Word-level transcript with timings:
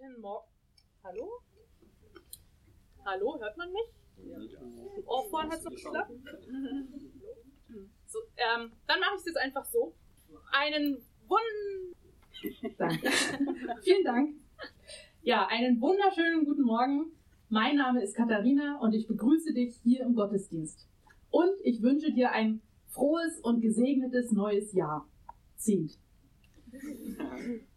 Guten 0.00 0.20
Morgen. 0.20 0.46
Hallo? 1.02 1.28
Hallo, 3.04 3.40
hört 3.40 3.56
man 3.56 3.72
mich? 3.72 5.02
Oh, 5.04 5.22
vorhin 5.28 5.50
hat 5.50 5.58
es 5.58 5.64
noch 5.64 5.72
geklappt. 5.72 6.12
So, 8.06 8.20
ähm, 8.36 8.70
dann 8.86 9.00
mache 9.00 9.14
ich 9.14 9.20
es 9.20 9.26
jetzt 9.26 9.38
einfach 9.38 9.64
so. 9.64 9.92
Einen 10.52 10.98
Wund. 11.26 11.96
Danke. 12.78 13.10
Vielen 13.82 14.04
Dank. 14.04 14.36
Ja, 15.22 15.48
einen 15.48 15.80
wunderschönen 15.80 16.44
guten 16.44 16.62
Morgen. 16.62 17.10
Mein 17.48 17.74
Name 17.74 18.00
ist 18.00 18.14
Katharina 18.14 18.78
und 18.78 18.92
ich 18.92 19.08
begrüße 19.08 19.52
dich 19.52 19.80
hier 19.82 20.02
im 20.02 20.14
Gottesdienst. 20.14 20.86
Und 21.30 21.60
ich 21.64 21.82
wünsche 21.82 22.12
dir 22.12 22.30
ein 22.30 22.62
frohes 22.86 23.40
und 23.40 23.62
gesegnetes 23.62 24.30
neues 24.30 24.72
Jahr. 24.74 25.08
Zehnt. 25.56 25.98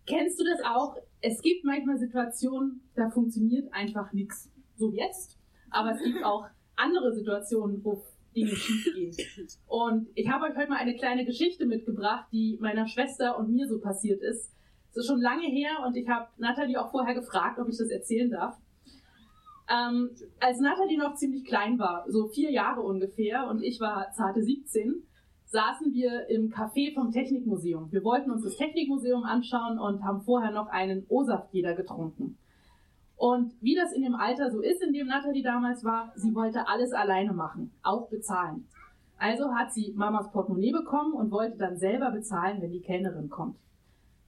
Kennst 0.05 0.39
du 0.39 0.43
das 0.43 0.61
auch? 0.63 0.97
Es 1.21 1.41
gibt 1.41 1.63
manchmal 1.63 1.97
Situationen, 1.97 2.81
da 2.95 3.09
funktioniert 3.09 3.71
einfach 3.73 4.11
nichts. 4.13 4.51
So 4.75 4.91
jetzt. 4.91 5.37
Aber 5.69 5.91
es 5.91 6.03
gibt 6.03 6.23
auch 6.23 6.47
andere 6.75 7.13
Situationen, 7.13 7.83
wo 7.83 8.03
Dinge 8.35 8.55
schief 8.55 8.93
gehen. 8.93 9.15
Und 9.67 10.07
ich 10.15 10.29
habe 10.29 10.45
euch 10.45 10.55
heute 10.55 10.69
mal 10.69 10.77
eine 10.77 10.95
kleine 10.95 11.25
Geschichte 11.25 11.65
mitgebracht, 11.65 12.27
die 12.31 12.57
meiner 12.61 12.87
Schwester 12.87 13.37
und 13.37 13.51
mir 13.51 13.67
so 13.67 13.79
passiert 13.79 14.21
ist. 14.21 14.51
Es 14.91 14.97
ist 14.97 15.07
schon 15.07 15.21
lange 15.21 15.47
her 15.47 15.71
und 15.85 15.95
ich 15.95 16.07
habe 16.07 16.27
Nathalie 16.37 16.81
auch 16.81 16.91
vorher 16.91 17.13
gefragt, 17.13 17.59
ob 17.59 17.69
ich 17.69 17.77
das 17.77 17.89
erzählen 17.89 18.29
darf. 18.29 18.57
Ähm, 19.69 20.09
als 20.39 20.59
Nathalie 20.59 20.97
noch 20.97 21.15
ziemlich 21.15 21.45
klein 21.45 21.79
war, 21.79 22.05
so 22.09 22.27
vier 22.27 22.51
Jahre 22.51 22.81
ungefähr, 22.81 23.47
und 23.47 23.63
ich 23.63 23.79
war 23.79 24.11
zarte 24.11 24.43
17, 24.43 25.03
saßen 25.51 25.93
wir 25.93 26.29
im 26.29 26.49
Café 26.49 26.93
vom 26.93 27.11
Technikmuseum. 27.11 27.91
Wir 27.91 28.03
wollten 28.05 28.31
uns 28.31 28.43
das 28.43 28.55
Technikmuseum 28.55 29.23
anschauen 29.23 29.79
und 29.79 30.03
haben 30.03 30.21
vorher 30.21 30.51
noch 30.51 30.67
einen 30.67 31.05
O-Saft 31.09 31.53
jeder 31.53 31.75
getrunken. 31.75 32.37
Und 33.17 33.53
wie 33.61 33.75
das 33.75 33.91
in 33.91 34.01
dem 34.01 34.15
Alter 34.15 34.49
so 34.49 34.61
ist, 34.61 34.81
in 34.81 34.93
dem 34.93 35.07
Nathalie 35.07 35.43
damals 35.43 35.83
war, 35.83 36.13
sie 36.15 36.33
wollte 36.33 36.67
alles 36.67 36.93
alleine 36.93 37.33
machen, 37.33 37.71
auch 37.83 38.07
bezahlen. 38.09 38.65
Also 39.17 39.53
hat 39.53 39.73
sie 39.73 39.93
Mamas 39.95 40.31
Portemonnaie 40.31 40.71
bekommen 40.71 41.13
und 41.13 41.31
wollte 41.31 41.57
dann 41.57 41.77
selber 41.77 42.11
bezahlen, 42.11 42.61
wenn 42.61 42.71
die 42.71 42.81
Kellnerin 42.81 43.29
kommt. 43.29 43.57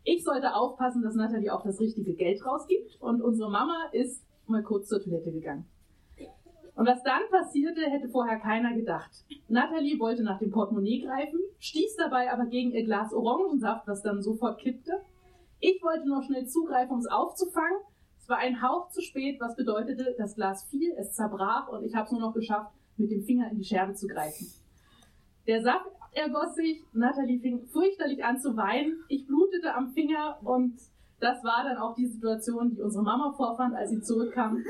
Ich 0.03 0.25
sollte 0.25 0.53
aufpassen, 0.53 1.01
dass 1.01 1.15
Nathalie 1.15 1.53
auch 1.53 1.63
das 1.63 1.79
richtige 1.79 2.13
Geld 2.13 2.45
rausgibt 2.45 3.01
und 3.01 3.21
unsere 3.21 3.49
Mama 3.49 3.85
ist 3.93 4.21
mal 4.45 4.61
kurz 4.61 4.89
zur 4.89 5.01
Toilette 5.01 5.31
gegangen. 5.31 5.65
Und 6.75 6.87
was 6.87 7.03
dann 7.03 7.21
passierte, 7.29 7.81
hätte 7.81 8.09
vorher 8.09 8.39
keiner 8.39 8.73
gedacht. 8.73 9.11
Nathalie 9.47 9.99
wollte 9.99 10.23
nach 10.23 10.39
dem 10.39 10.49
Portemonnaie 10.49 11.01
greifen, 11.01 11.39
stieß 11.59 11.95
dabei 11.97 12.31
aber 12.31 12.47
gegen 12.47 12.71
ihr 12.71 12.83
Glas 12.83 13.13
Orangensaft, 13.13 13.87
was 13.87 14.01
dann 14.01 14.23
sofort 14.23 14.59
kippte. 14.59 14.91
Ich 15.59 15.81
wollte 15.83 16.09
noch 16.09 16.23
schnell 16.23 16.47
zugreifen, 16.47 16.93
um 16.93 16.99
es 16.99 17.07
aufzufangen. 17.07 17.77
Es 18.17 18.27
war 18.27 18.37
ein 18.37 18.61
Hauch 18.61 18.89
zu 18.89 19.01
spät, 19.01 19.39
was 19.39 19.55
bedeutete, 19.55 20.15
das 20.17 20.35
Glas 20.35 20.65
fiel, 20.65 20.93
es 20.97 21.13
zerbrach 21.13 21.67
und 21.67 21.83
ich 21.83 21.93
habe 21.93 22.05
es 22.05 22.11
nur 22.11 22.21
noch 22.21 22.33
geschafft, 22.33 22.71
mit 22.97 23.11
dem 23.11 23.23
Finger 23.23 23.51
in 23.51 23.57
die 23.57 23.63
Scherbe 23.63 23.93
zu 23.93 24.07
greifen. 24.07 24.47
Der 25.45 25.61
Saft 25.61 25.85
ergoss 26.13 26.55
sich, 26.55 26.83
Nathalie 26.93 27.39
fing 27.39 27.65
fürchterlich 27.67 28.23
an 28.23 28.39
zu 28.39 28.55
weinen, 28.55 29.03
ich 29.09 29.27
blutete 29.27 29.73
am 29.75 29.91
Finger 29.91 30.39
und 30.43 30.79
das 31.23 31.43
war 31.43 31.63
dann 31.63 31.77
auch 31.77 31.95
die 31.95 32.05
Situation, 32.05 32.69
die 32.69 32.81
unsere 32.81 33.03
Mama 33.03 33.31
vorfand, 33.31 33.75
als 33.75 33.91
sie 33.91 34.01
zurückkam. 34.01 34.63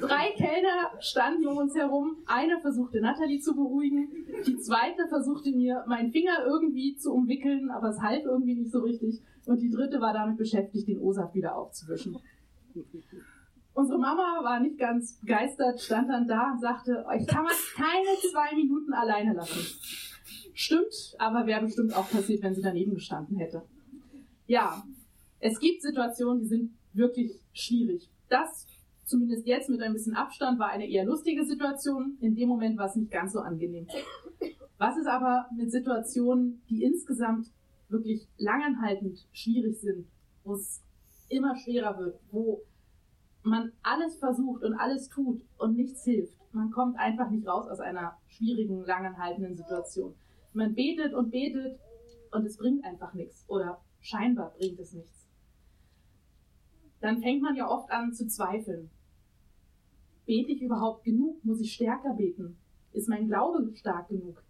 Drei 0.00 0.30
Kellner 0.36 0.90
standen 1.00 1.46
um 1.46 1.58
uns 1.58 1.74
herum. 1.74 2.16
Einer 2.26 2.60
versuchte 2.60 3.00
Natalie 3.00 3.40
zu 3.40 3.54
beruhigen. 3.54 4.08
Die 4.46 4.56
zweite 4.58 5.06
versuchte 5.08 5.52
mir 5.52 5.84
meinen 5.86 6.10
Finger 6.10 6.44
irgendwie 6.46 6.96
zu 6.96 7.12
umwickeln, 7.12 7.70
aber 7.70 7.90
es 7.90 8.00
half 8.00 8.24
irgendwie 8.24 8.54
nicht 8.54 8.72
so 8.72 8.80
richtig. 8.80 9.20
Und 9.44 9.60
die 9.60 9.70
dritte 9.70 10.00
war 10.00 10.14
damit 10.14 10.38
beschäftigt, 10.38 10.88
den 10.88 10.98
O-Saft 10.98 11.34
wieder 11.34 11.56
aufzuwischen. 11.56 12.16
Unsere 13.74 13.98
Mama 13.98 14.40
war 14.42 14.60
nicht 14.60 14.78
ganz 14.78 15.20
begeistert, 15.20 15.80
stand 15.80 16.08
dann 16.10 16.26
da 16.26 16.52
und 16.52 16.60
sagte, 16.60 17.04
euch 17.06 17.26
kann 17.26 17.44
man 17.44 17.52
keine 17.76 18.16
zwei 18.32 18.56
Minuten 18.56 18.92
alleine 18.92 19.34
lassen. 19.34 19.60
Stimmt, 20.54 21.14
aber 21.18 21.46
wäre 21.46 21.62
bestimmt 21.62 21.94
auch 21.94 22.10
passiert, 22.10 22.42
wenn 22.42 22.54
sie 22.54 22.62
daneben 22.62 22.94
gestanden 22.94 23.36
hätte. 23.36 23.62
Ja, 24.46 24.82
es 25.40 25.58
gibt 25.60 25.82
Situationen, 25.82 26.40
die 26.40 26.48
sind 26.48 26.72
wirklich 26.92 27.40
schwierig. 27.52 28.10
Das, 28.28 28.66
zumindest 29.04 29.46
jetzt 29.46 29.70
mit 29.70 29.80
ein 29.82 29.92
bisschen 29.92 30.14
Abstand, 30.14 30.58
war 30.58 30.70
eine 30.70 30.88
eher 30.88 31.04
lustige 31.04 31.44
Situation. 31.44 32.18
In 32.20 32.34
dem 32.34 32.48
Moment 32.48 32.78
war 32.78 32.86
es 32.86 32.96
nicht 32.96 33.10
ganz 33.10 33.32
so 33.32 33.40
angenehm. 33.40 33.86
Was 34.78 34.96
ist 34.96 35.06
aber 35.06 35.46
mit 35.56 35.70
Situationen, 35.70 36.62
die 36.68 36.84
insgesamt 36.84 37.50
wirklich 37.88 38.28
langanhaltend 38.36 39.26
schwierig 39.32 39.80
sind, 39.80 40.06
wo 40.44 40.54
es 40.54 40.82
immer 41.28 41.56
schwerer 41.56 41.98
wird, 41.98 42.20
wo 42.30 42.62
man 43.42 43.72
alles 43.82 44.16
versucht 44.16 44.62
und 44.62 44.74
alles 44.74 45.08
tut 45.08 45.42
und 45.56 45.76
nichts 45.76 46.04
hilft. 46.04 46.34
Man 46.52 46.70
kommt 46.70 46.98
einfach 46.98 47.30
nicht 47.30 47.46
raus 47.46 47.68
aus 47.68 47.80
einer 47.80 48.18
schwierigen, 48.26 48.84
langanhaltenden 48.84 49.56
Situation. 49.56 50.14
Man 50.52 50.74
betet 50.74 51.14
und 51.14 51.30
betet 51.30 51.78
und 52.30 52.44
es 52.44 52.56
bringt 52.56 52.84
einfach 52.84 53.14
nichts 53.14 53.44
oder 53.48 53.80
scheinbar 54.00 54.52
bringt 54.58 54.78
es 54.78 54.92
nichts 54.92 55.17
dann 57.00 57.20
fängt 57.20 57.42
man 57.42 57.56
ja 57.56 57.68
oft 57.68 57.90
an 57.90 58.12
zu 58.12 58.26
zweifeln. 58.26 58.90
Bete 60.26 60.52
ich 60.52 60.62
überhaupt 60.62 61.04
genug? 61.04 61.44
Muss 61.44 61.60
ich 61.60 61.72
stärker 61.72 62.14
beten? 62.14 62.56
Ist 62.92 63.08
mein 63.08 63.28
Glaube 63.28 63.74
stark 63.74 64.08
genug? 64.08 64.42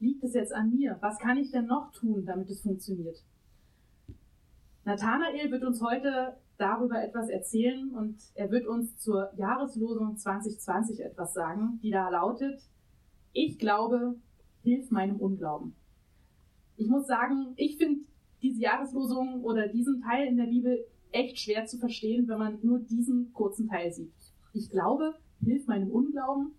Liegt 0.00 0.22
es 0.22 0.34
jetzt 0.34 0.54
an 0.54 0.70
mir? 0.70 0.96
Was 1.00 1.18
kann 1.18 1.36
ich 1.36 1.50
denn 1.50 1.66
noch 1.66 1.90
tun, 1.92 2.24
damit 2.24 2.48
es 2.50 2.62
funktioniert? 2.62 3.24
Nathanael 4.84 5.50
wird 5.50 5.64
uns 5.64 5.82
heute 5.82 6.38
darüber 6.56 7.02
etwas 7.02 7.28
erzählen 7.28 7.90
und 7.90 8.16
er 8.34 8.50
wird 8.50 8.66
uns 8.66 8.96
zur 8.98 9.30
Jahreslosung 9.36 10.16
2020 10.16 11.00
etwas 11.00 11.34
sagen, 11.34 11.78
die 11.82 11.90
da 11.90 12.08
lautet, 12.08 12.60
ich 13.32 13.58
glaube, 13.58 14.16
hilf 14.62 14.90
meinem 14.90 15.16
Unglauben. 15.16 15.74
Ich 16.76 16.88
muss 16.88 17.06
sagen, 17.06 17.52
ich 17.56 17.76
finde 17.76 18.00
diese 18.40 18.60
Jahreslosung 18.60 19.42
oder 19.42 19.68
diesen 19.68 20.00
Teil 20.00 20.28
in 20.28 20.36
der 20.36 20.46
Bibel 20.46 20.86
echt 21.12 21.38
schwer 21.38 21.66
zu 21.66 21.78
verstehen, 21.78 22.28
wenn 22.28 22.38
man 22.38 22.58
nur 22.62 22.78
diesen 22.78 23.32
kurzen 23.32 23.68
Teil 23.68 23.92
sieht. 23.92 24.12
Ich 24.52 24.70
glaube, 24.70 25.14
hilft 25.44 25.68
meinem 25.68 25.90
Unglauben, 25.90 26.52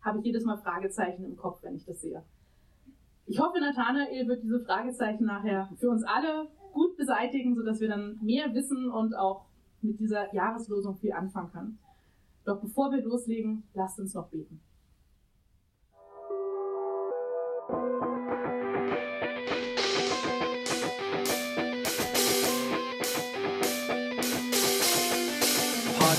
habe 0.00 0.18
ich 0.18 0.24
jedes 0.24 0.44
Mal 0.44 0.58
Fragezeichen 0.58 1.24
im 1.24 1.36
Kopf, 1.36 1.62
wenn 1.62 1.76
ich 1.76 1.84
das 1.84 2.00
sehe. 2.00 2.22
Ich 3.26 3.38
hoffe, 3.38 3.60
Nathanael 3.60 4.26
wird 4.26 4.42
diese 4.42 4.60
Fragezeichen 4.60 5.24
nachher 5.24 5.70
für 5.76 5.90
uns 5.90 6.02
alle 6.04 6.48
gut 6.72 6.96
beseitigen, 6.96 7.54
sodass 7.54 7.80
wir 7.80 7.88
dann 7.88 8.18
mehr 8.22 8.52
wissen 8.54 8.90
und 8.90 9.14
auch 9.14 9.46
mit 9.82 10.00
dieser 10.00 10.34
Jahreslosung 10.34 10.96
viel 10.96 11.12
anfangen 11.12 11.52
können. 11.52 11.78
Doch 12.44 12.60
bevor 12.60 12.90
wir 12.90 13.02
loslegen, 13.02 13.64
lasst 13.74 14.00
uns 14.00 14.14
noch 14.14 14.28
beten. 14.28 14.60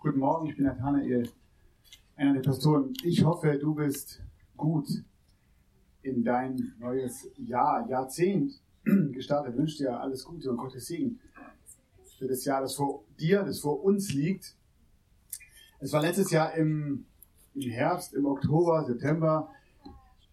guten 0.00 0.20
Morgen, 0.20 0.46
ich 0.46 0.54
bin 0.54 0.64
Nathanael, 0.64 1.28
einer 2.14 2.32
der 2.32 2.40
Pastoren. 2.40 2.92
Ich 3.02 3.24
hoffe, 3.24 3.58
du 3.58 3.74
bist 3.74 4.22
gut 4.56 4.86
in 6.02 6.22
dein 6.22 6.72
neues 6.78 7.28
Jahr, 7.36 7.88
Jahrzehnt 7.88 8.60
gestartet. 8.84 9.54
Ich 9.54 9.58
wünsche 9.58 9.78
dir 9.78 10.00
alles 10.00 10.24
Gute 10.24 10.50
und 10.50 10.56
Gottes 10.56 10.86
Segen 10.86 11.18
für 12.16 12.28
das 12.28 12.44
Jahr, 12.44 12.60
das 12.60 12.76
vor 12.76 13.02
dir, 13.18 13.42
das 13.42 13.58
vor 13.58 13.82
uns 13.82 14.12
liegt. 14.12 14.54
Es 15.80 15.92
war 15.92 16.00
letztes 16.00 16.30
Jahr 16.30 16.54
im, 16.54 17.06
im 17.54 17.70
Herbst, 17.70 18.14
im 18.14 18.24
Oktober, 18.24 18.84
September, 18.84 19.50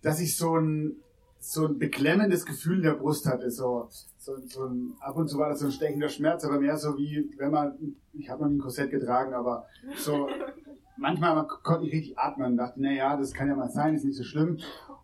dass 0.03 0.19
ich 0.19 0.37
so 0.37 0.57
ein 0.57 0.97
so 1.39 1.67
ein 1.67 1.77
beklemmendes 1.77 2.45
Gefühl 2.45 2.77
in 2.77 2.83
der 2.83 2.95
Brust 2.95 3.27
hatte. 3.27 3.51
So, 3.51 3.87
so, 4.25 4.35
so 4.47 4.65
ein, 4.65 4.95
ab 5.01 5.15
und 5.17 5.27
zu 5.27 5.37
war 5.37 5.49
das 5.49 5.59
so 5.59 5.67
ein 5.67 5.71
stechender 5.71 6.09
Schmerz, 6.09 6.43
aber 6.43 6.59
mehr 6.59 6.77
so 6.77 6.97
wie, 6.97 7.31
wenn 7.37 7.51
man, 7.51 7.95
ich 8.13 8.27
habe 8.29 8.41
noch 8.41 8.49
nie 8.49 8.55
ein 8.55 8.61
Korsett 8.61 8.89
getragen, 8.89 9.35
aber 9.35 9.67
so, 9.97 10.27
manchmal 10.97 11.45
konnte 11.45 11.85
ich 11.85 11.93
richtig 11.93 12.17
atmen 12.17 12.53
und 12.53 12.57
dachte, 12.57 12.81
na 12.81 12.91
ja, 12.91 13.15
das 13.17 13.33
kann 13.33 13.47
ja 13.47 13.55
mal 13.55 13.69
sein, 13.69 13.93
ist 13.93 14.03
nicht 14.03 14.17
so 14.17 14.23
schlimm. 14.23 14.57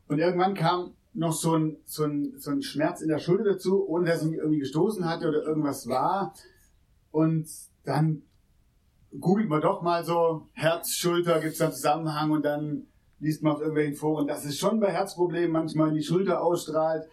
Und 0.08 0.18
irgendwann 0.18 0.56
kam 0.56 0.96
noch 1.14 1.34
so 1.34 1.56
ein, 1.56 1.78
so 1.86 2.06
ein, 2.06 2.34
so 2.38 2.50
ein 2.50 2.64
Schmerz 2.64 3.02
in 3.02 3.10
der 3.10 3.20
Schulter 3.20 3.44
dazu, 3.44 3.88
ohne 3.88 4.06
dass 4.06 4.24
ich 4.24 4.32
mich 4.32 4.40
irgendwie 4.40 4.60
gestoßen 4.60 5.08
hatte 5.08 5.28
oder 5.28 5.44
irgendwas 5.44 5.88
war. 5.88 6.34
Und 7.12 7.48
dann 7.84 8.24
googelt 9.20 9.50
man 9.50 9.62
doch 9.62 9.84
mal 9.84 10.04
so 10.04 10.48
Herz, 10.54 10.96
Schulter, 10.96 11.40
gibt 11.42 11.54
es 11.54 11.58
da 11.60 11.66
einen 11.66 11.74
Zusammenhang 11.74 12.32
und 12.32 12.44
dann 12.44 12.88
liest 13.20 13.44
man 13.44 13.54
auf 13.54 13.60
irgendwelchen 13.60 13.96
Foren, 13.96 14.26
dass 14.26 14.46
es 14.46 14.58
schon 14.58 14.80
bei 14.80 14.92
Herzproblemen 14.92 15.52
manchmal 15.52 15.90
in 15.90 15.96
die 15.96 16.04
Schulter 16.04 16.42
ausstrahlt. 16.42 17.08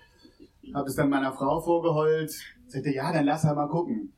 Habe 0.74 0.88
es 0.88 0.96
dann 0.96 1.10
meiner 1.10 1.32
Frau 1.32 1.60
vorgeheult. 1.60 2.32
Sagte, 2.66 2.90
ja, 2.90 3.12
dann 3.12 3.24
lass 3.24 3.44
halt 3.44 3.56
mal 3.56 3.68
gucken. 3.68 4.12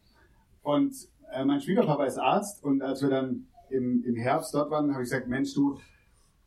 Und 0.62 0.94
äh, 1.32 1.44
mein 1.44 1.60
Schwiegerpapa 1.60 2.04
ist 2.04 2.18
Arzt 2.18 2.62
und 2.64 2.82
als 2.82 3.02
wir 3.02 3.10
dann 3.10 3.46
im, 3.70 4.04
im 4.04 4.16
Herbst 4.16 4.52
dort 4.54 4.70
waren, 4.70 4.92
habe 4.92 5.02
ich 5.02 5.10
gesagt, 5.10 5.28
Mensch, 5.28 5.54
du, 5.54 5.78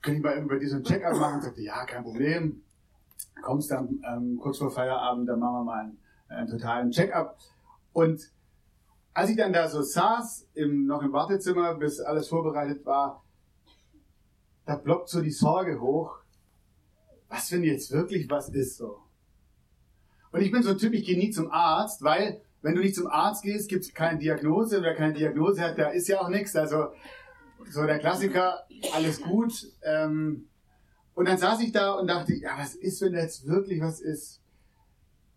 kann 0.01 0.15
ich 0.15 0.21
mal 0.21 0.35
so 0.65 0.75
einen 0.75 0.83
Check-up 0.83 1.17
machen? 1.17 1.35
Und 1.35 1.43
sagte, 1.43 1.61
ja, 1.61 1.85
kein 1.85 2.03
Problem. 2.03 2.61
Kommst 3.41 3.71
dann 3.71 4.01
ähm, 4.05 4.37
kurz 4.41 4.57
vor 4.57 4.69
Feierabend, 4.69 5.27
dann 5.27 5.39
machen 5.39 5.53
wir 5.53 5.63
mal 5.63 5.79
einen, 5.79 5.97
einen 6.27 6.47
totalen 6.49 6.91
Check-up. 6.91 7.37
Und 7.93 8.21
als 9.13 9.29
ich 9.29 9.37
dann 9.37 9.53
da 9.53 9.67
so 9.67 9.81
saß, 9.81 10.49
im, 10.53 10.85
noch 10.85 11.01
im 11.01 11.13
Wartezimmer, 11.13 11.75
bis 11.75 11.99
alles 11.99 12.27
vorbereitet 12.27 12.85
war, 12.85 13.23
da 14.65 14.75
ploppt 14.75 15.09
so 15.09 15.21
die 15.21 15.31
Sorge 15.31 15.79
hoch, 15.79 16.19
was 17.29 17.51
wenn 17.51 17.63
jetzt 17.63 17.91
wirklich 17.91 18.29
was 18.29 18.49
ist 18.49 18.77
so. 18.77 18.99
Und 20.33 20.41
ich 20.41 20.51
bin 20.51 20.63
so 20.63 20.71
ein 20.71 20.77
Typ, 20.79 20.93
ich 20.93 21.05
gehe 21.05 21.17
nie 21.17 21.29
zum 21.29 21.51
Arzt, 21.51 22.01
weil 22.01 22.41
wenn 22.63 22.73
du 22.73 22.81
nicht 22.81 22.95
zum 22.95 23.07
Arzt 23.07 23.43
gehst, 23.43 23.69
gibt 23.69 23.85
es 23.85 23.93
keine 23.93 24.17
Diagnose. 24.17 24.81
Wer 24.81 24.95
keine 24.95 25.13
Diagnose 25.13 25.61
hat, 25.61 25.77
da 25.77 25.89
ist 25.89 26.07
ja 26.07 26.21
auch 26.21 26.29
nichts. 26.29 26.55
Also 26.55 26.87
so 27.69 27.85
der 27.85 27.99
Klassiker, 27.99 28.63
alles 28.95 29.21
gut. 29.21 29.67
Ähm, 29.83 30.47
und 31.13 31.27
dann 31.27 31.37
saß 31.37 31.61
ich 31.61 31.71
da 31.71 31.93
und 31.93 32.07
dachte, 32.07 32.33
ja, 32.33 32.57
was 32.57 32.73
ist, 32.73 32.99
wenn 33.01 33.13
da 33.13 33.19
jetzt 33.19 33.45
wirklich 33.45 33.79
was 33.79 34.01
ist? 34.01 34.41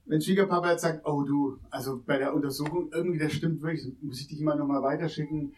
Wenn 0.06 0.22
Schwiegerpapa 0.22 0.70
jetzt 0.70 0.82
sagt, 0.82 1.04
oh 1.04 1.24
du, 1.24 1.58
also 1.68 2.02
bei 2.06 2.16
der 2.16 2.32
Untersuchung, 2.32 2.90
irgendwie 2.90 3.18
das 3.18 3.34
stimmt 3.34 3.60
wirklich, 3.60 3.92
muss 4.00 4.20
ich 4.20 4.28
dich 4.28 4.40
mal 4.40 4.56
nochmal 4.56 4.82
weiterschicken. 4.82 5.54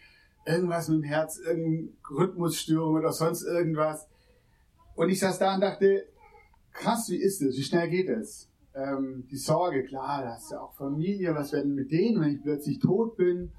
Irgendwas 0.47 0.89
mit 0.89 0.99
dem 0.99 1.05
Herz, 1.05 1.39
irgendeine 1.39 1.91
Rhythmusstörung 2.11 2.97
oder 2.97 3.13
sonst 3.13 3.45
irgendwas. 3.45 4.09
Und 4.97 5.11
ich 5.11 5.21
saß 5.21 5.39
da 5.39 5.55
und 5.55 5.61
dachte, 5.61 6.09
krass, 6.73 7.09
wie 7.09 7.19
ist 7.19 7.41
es? 7.41 7.57
Wie 7.57 7.63
schnell 7.63 7.89
geht 7.89 8.09
es? 8.09 8.49
Ähm, 8.79 9.27
die 9.29 9.37
Sorge, 9.37 9.83
klar, 9.83 10.23
da 10.23 10.35
hast 10.35 10.51
du 10.51 10.55
ja 10.55 10.61
auch 10.61 10.73
Familie, 10.75 11.35
was 11.35 11.53
werden 11.53 11.75
mit 11.75 11.91
denen, 11.91 12.21
wenn 12.21 12.37
ich 12.37 12.43
plötzlich 12.43 12.79
tot 12.79 13.17
bin? 13.17 13.51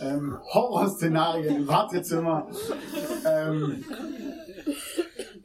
Ähm, 0.00 0.38
Horrorszenarien 0.54 1.56
im 1.62 1.68
Wartezimmer. 1.68 2.48
Ähm, 3.26 3.84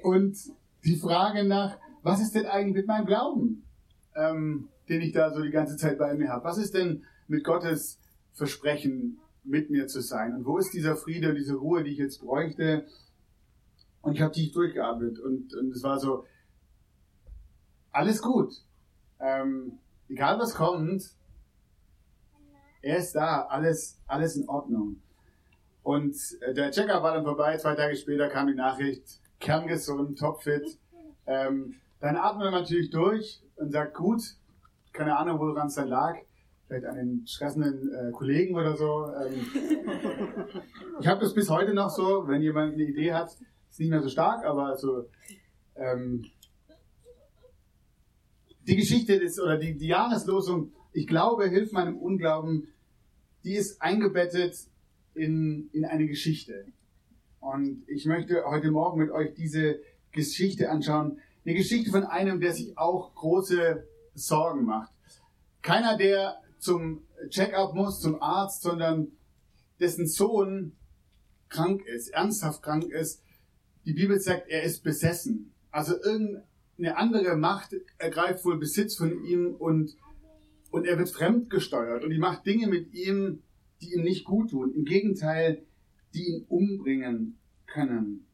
und 0.01 0.37
die 0.85 0.95
Frage 0.95 1.43
nach, 1.43 1.77
was 2.03 2.21
ist 2.21 2.35
denn 2.35 2.45
eigentlich 2.45 2.75
mit 2.75 2.87
meinem 2.87 3.05
Glauben, 3.05 3.65
ähm, 4.15 4.69
den 4.87 5.01
ich 5.01 5.11
da 5.11 5.33
so 5.33 5.41
die 5.41 5.51
ganze 5.51 5.75
Zeit 5.75 5.97
bei 5.97 6.13
mir 6.13 6.29
habe? 6.29 6.45
Was 6.45 6.57
ist 6.57 6.73
denn 6.73 7.03
mit 7.27 7.43
Gottes 7.43 7.99
Versprechen, 8.31 9.19
mit 9.43 9.69
mir 9.69 9.87
zu 9.87 10.01
sein? 10.01 10.33
Und 10.33 10.45
wo 10.45 10.57
ist 10.57 10.73
dieser 10.73 10.95
Friede 10.95 11.29
und 11.29 11.35
diese 11.35 11.55
Ruhe, 11.55 11.83
die 11.83 11.91
ich 11.91 11.97
jetzt 11.97 12.21
bräuchte? 12.21 12.85
Und 14.01 14.13
ich 14.13 14.21
habe 14.21 14.31
tief 14.31 14.53
durchgeatmet 14.53 15.19
und, 15.19 15.53
und 15.53 15.71
es 15.75 15.83
war 15.83 15.99
so, 15.99 16.23
alles 17.91 18.21
gut. 18.21 18.53
Ähm, 19.21 19.79
egal 20.09 20.39
was 20.39 20.55
kommt, 20.55 21.03
er 22.81 22.97
ist 22.97 23.13
da, 23.13 23.43
alles, 23.43 23.99
alles 24.07 24.35
in 24.35 24.49
Ordnung. 24.49 25.01
Und 25.83 26.15
äh, 26.41 26.53
der 26.53 26.71
Checker 26.71 27.01
war 27.03 27.13
dann 27.13 27.23
vorbei, 27.23 27.57
zwei 27.57 27.75
Tage 27.75 27.95
später 27.95 28.27
kam 28.29 28.47
die 28.47 28.55
Nachricht, 28.55 29.19
kerngesund, 29.39 30.19
topfit. 30.19 30.79
Ähm, 31.25 31.75
dann 31.99 32.17
atmet 32.17 32.51
man 32.51 32.61
natürlich 32.61 32.89
durch 32.89 33.41
und 33.55 33.71
sagt, 33.71 33.95
gut, 33.95 34.21
keine 34.93 35.17
Ahnung, 35.17 35.39
woran 35.39 35.67
es 35.67 35.75
dann 35.75 35.87
lag. 35.87 36.15
Vielleicht 36.67 36.85
an 36.85 36.95
den 36.95 37.27
stressenden 37.27 37.93
äh, 37.93 38.11
Kollegen 38.11 38.55
oder 38.55 38.75
so. 38.75 39.07
Ähm, 39.13 39.45
ich 40.99 41.07
habe 41.07 41.21
das 41.21 41.33
bis 41.33 41.49
heute 41.49 41.73
noch 41.73 41.89
so, 41.89 42.27
wenn 42.27 42.41
jemand 42.41 42.73
eine 42.73 42.83
Idee 42.83 43.13
hat, 43.13 43.37
ist 43.69 43.79
nicht 43.79 43.89
mehr 43.89 44.01
so 44.01 44.09
stark, 44.09 44.45
aber 44.45 44.77
so 44.77 45.09
ähm, 45.75 46.25
die 48.67 48.75
Geschichte 48.75 49.13
ist, 49.13 49.39
oder 49.39 49.57
die, 49.57 49.77
die 49.77 49.87
Jahreslosung, 49.87 50.71
ich 50.93 51.07
glaube, 51.07 51.49
hilft 51.49 51.73
meinem 51.73 51.97
Unglauben, 51.97 52.67
die 53.43 53.55
ist 53.55 53.81
eingebettet 53.81 54.55
in, 55.13 55.69
in 55.73 55.85
eine 55.85 56.07
Geschichte. 56.07 56.65
Und 57.39 57.83
ich 57.87 58.05
möchte 58.05 58.43
heute 58.45 58.71
Morgen 58.71 58.99
mit 58.99 59.09
euch 59.09 59.33
diese 59.33 59.79
Geschichte 60.11 60.69
anschauen. 60.69 61.19
Eine 61.43 61.55
Geschichte 61.55 61.89
von 61.89 62.03
einem, 62.03 62.39
der 62.39 62.53
sich 62.53 62.77
auch 62.77 63.15
große 63.15 63.83
Sorgen 64.13 64.65
macht. 64.65 64.91
Keiner, 65.61 65.97
der 65.97 66.41
zum 66.59 67.01
Check-up 67.29 67.73
muss, 67.73 67.99
zum 67.99 68.21
Arzt, 68.21 68.61
sondern 68.61 69.07
dessen 69.79 70.07
Sohn 70.07 70.73
krank 71.49 71.83
ist, 71.85 72.09
ernsthaft 72.09 72.61
krank 72.61 72.85
ist. 72.85 73.23
Die 73.85 73.93
Bibel 73.93 74.19
sagt, 74.19 74.47
er 74.49 74.63
ist 74.63 74.83
besessen. 74.83 75.51
Also 75.71 75.95
irgendeine 76.81 76.97
andere 76.97 77.37
Macht 77.37 77.75
ergreift 77.97 78.43
wohl 78.43 78.57
Besitz 78.57 78.95
von 78.95 79.23
ihm 79.23 79.55
und, 79.55 79.95
und 80.71 80.85
er 80.85 80.97
wird 80.97 81.09
fremdgesteuert 81.09 82.03
und 82.03 82.09
die 82.09 82.17
macht 82.17 82.45
Dinge 82.45 82.67
mit 82.67 82.93
ihm, 82.93 83.43
die 83.81 83.93
ihm 83.93 84.03
nicht 84.03 84.25
gut 84.25 84.49
tun. 84.49 84.73
Im 84.73 84.85
Gegenteil, 84.85 85.63
die 86.13 86.25
ihn 86.25 86.45
umbringen 86.47 87.37
können. 87.67 88.25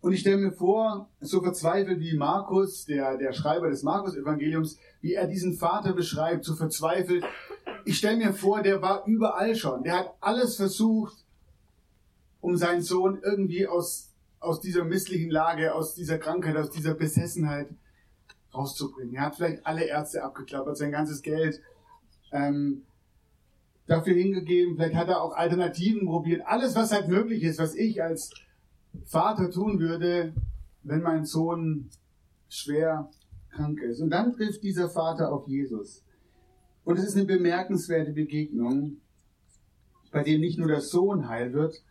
Und 0.00 0.12
ich 0.12 0.20
stelle 0.20 0.36
mir 0.36 0.52
vor, 0.52 1.08
so 1.20 1.40
verzweifelt 1.40 1.98
wie 2.00 2.16
Markus, 2.16 2.84
der, 2.84 3.16
der 3.16 3.32
Schreiber 3.32 3.70
des 3.70 3.82
Markus-Evangeliums, 3.82 4.78
wie 5.00 5.14
er 5.14 5.26
diesen 5.26 5.54
Vater 5.54 5.94
beschreibt, 5.94 6.44
so 6.44 6.54
verzweifelt. 6.54 7.24
Ich 7.86 7.96
stelle 7.96 8.18
mir 8.18 8.34
vor, 8.34 8.62
der 8.62 8.82
war 8.82 9.06
überall 9.06 9.54
schon. 9.54 9.82
Der 9.82 10.00
hat 10.00 10.14
alles 10.20 10.56
versucht, 10.56 11.16
um 12.40 12.56
seinen 12.56 12.82
Sohn 12.82 13.20
irgendwie 13.22 13.66
aus, 13.66 14.13
aus 14.44 14.60
dieser 14.60 14.84
misslichen 14.84 15.30
Lage, 15.30 15.74
aus 15.74 15.94
dieser 15.94 16.18
Krankheit, 16.18 16.56
aus 16.56 16.70
dieser 16.70 16.94
Besessenheit 16.94 17.68
rauszubringen. 18.54 19.14
Er 19.14 19.22
hat 19.22 19.36
vielleicht 19.36 19.66
alle 19.66 19.84
Ärzte 19.84 20.22
abgeklappert, 20.22 20.76
sein 20.76 20.92
ganzes 20.92 21.22
Geld. 21.22 21.60
Ähm, 22.32 22.84
dafür 23.86 24.14
hingegeben. 24.14 24.76
Vielleicht 24.76 24.94
hat 24.94 25.08
er 25.08 25.22
auch 25.22 25.34
Alternativen 25.34 26.06
probiert. 26.06 26.42
Alles, 26.46 26.74
was 26.74 26.92
halt 26.92 27.08
möglich 27.08 27.42
ist, 27.42 27.58
was 27.58 27.74
ich 27.74 28.02
als 28.02 28.30
Vater 29.04 29.50
tun 29.50 29.78
würde, 29.78 30.34
wenn 30.82 31.02
mein 31.02 31.24
Sohn 31.24 31.90
schwer 32.48 33.10
krank 33.50 33.80
ist. 33.80 34.00
Und 34.00 34.10
dann 34.10 34.32
trifft 34.32 34.62
dieser 34.62 34.88
Vater 34.88 35.32
auf 35.32 35.46
Jesus. 35.46 36.04
Und 36.84 36.98
es 36.98 37.04
ist 37.04 37.16
eine 37.16 37.24
bemerkenswerte 37.24 38.12
Begegnung, 38.12 38.98
bei 40.12 40.22
dem 40.22 40.40
nicht 40.40 40.58
nur 40.58 40.68
der 40.68 40.80
Sohn 40.80 41.28
heil 41.28 41.52
wird, 41.52 41.82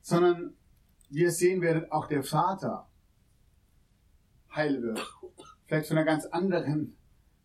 sondern 0.00 0.54
wie 1.08 1.22
ihr 1.22 1.30
sehen 1.30 1.60
werdet, 1.60 1.92
auch 1.92 2.06
der 2.06 2.22
Vater 2.22 2.88
heil 4.54 4.82
wird. 4.82 5.00
Vielleicht 5.66 5.88
von 5.88 5.98
einer 5.98 6.06
ganz 6.06 6.26
anderen 6.26 6.96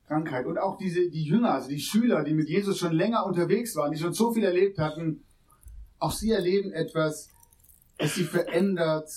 Krankheit. 0.07 0.45
Und 0.45 0.57
auch 0.57 0.77
diese, 0.77 1.09
die 1.09 1.23
Jünger, 1.23 1.53
also 1.53 1.69
die 1.69 1.79
Schüler, 1.79 2.23
die 2.23 2.33
mit 2.33 2.49
Jesus 2.49 2.77
schon 2.77 2.93
länger 2.93 3.25
unterwegs 3.25 3.75
waren, 3.75 3.91
die 3.91 3.97
schon 3.97 4.13
so 4.13 4.33
viel 4.33 4.43
erlebt 4.43 4.77
hatten, 4.77 5.23
auch 5.99 6.11
sie 6.11 6.31
erleben 6.31 6.71
etwas, 6.71 7.29
das 7.97 8.15
sie 8.15 8.23
verändert 8.23 9.09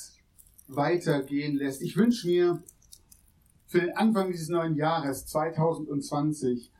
weitergehen 0.68 1.56
lässt. 1.56 1.82
Ich 1.82 1.96
wünsche 1.96 2.26
mir 2.26 2.62
für 3.66 3.80
den 3.80 3.96
Anfang 3.96 4.30
dieses 4.30 4.48
neuen 4.48 4.76
Jahres 4.76 5.26
2020, 5.26 6.70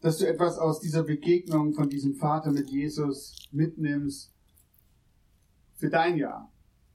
dass 0.00 0.18
du 0.18 0.26
etwas 0.26 0.58
aus 0.58 0.80
dieser 0.80 1.02
Begegnung 1.02 1.74
von 1.74 1.88
diesem 1.88 2.14
Vater 2.14 2.52
mit 2.52 2.70
Jesus 2.70 3.36
mitnimmst 3.52 4.32
für 5.76 5.90
dein 5.90 6.16
Jahr. 6.16 6.50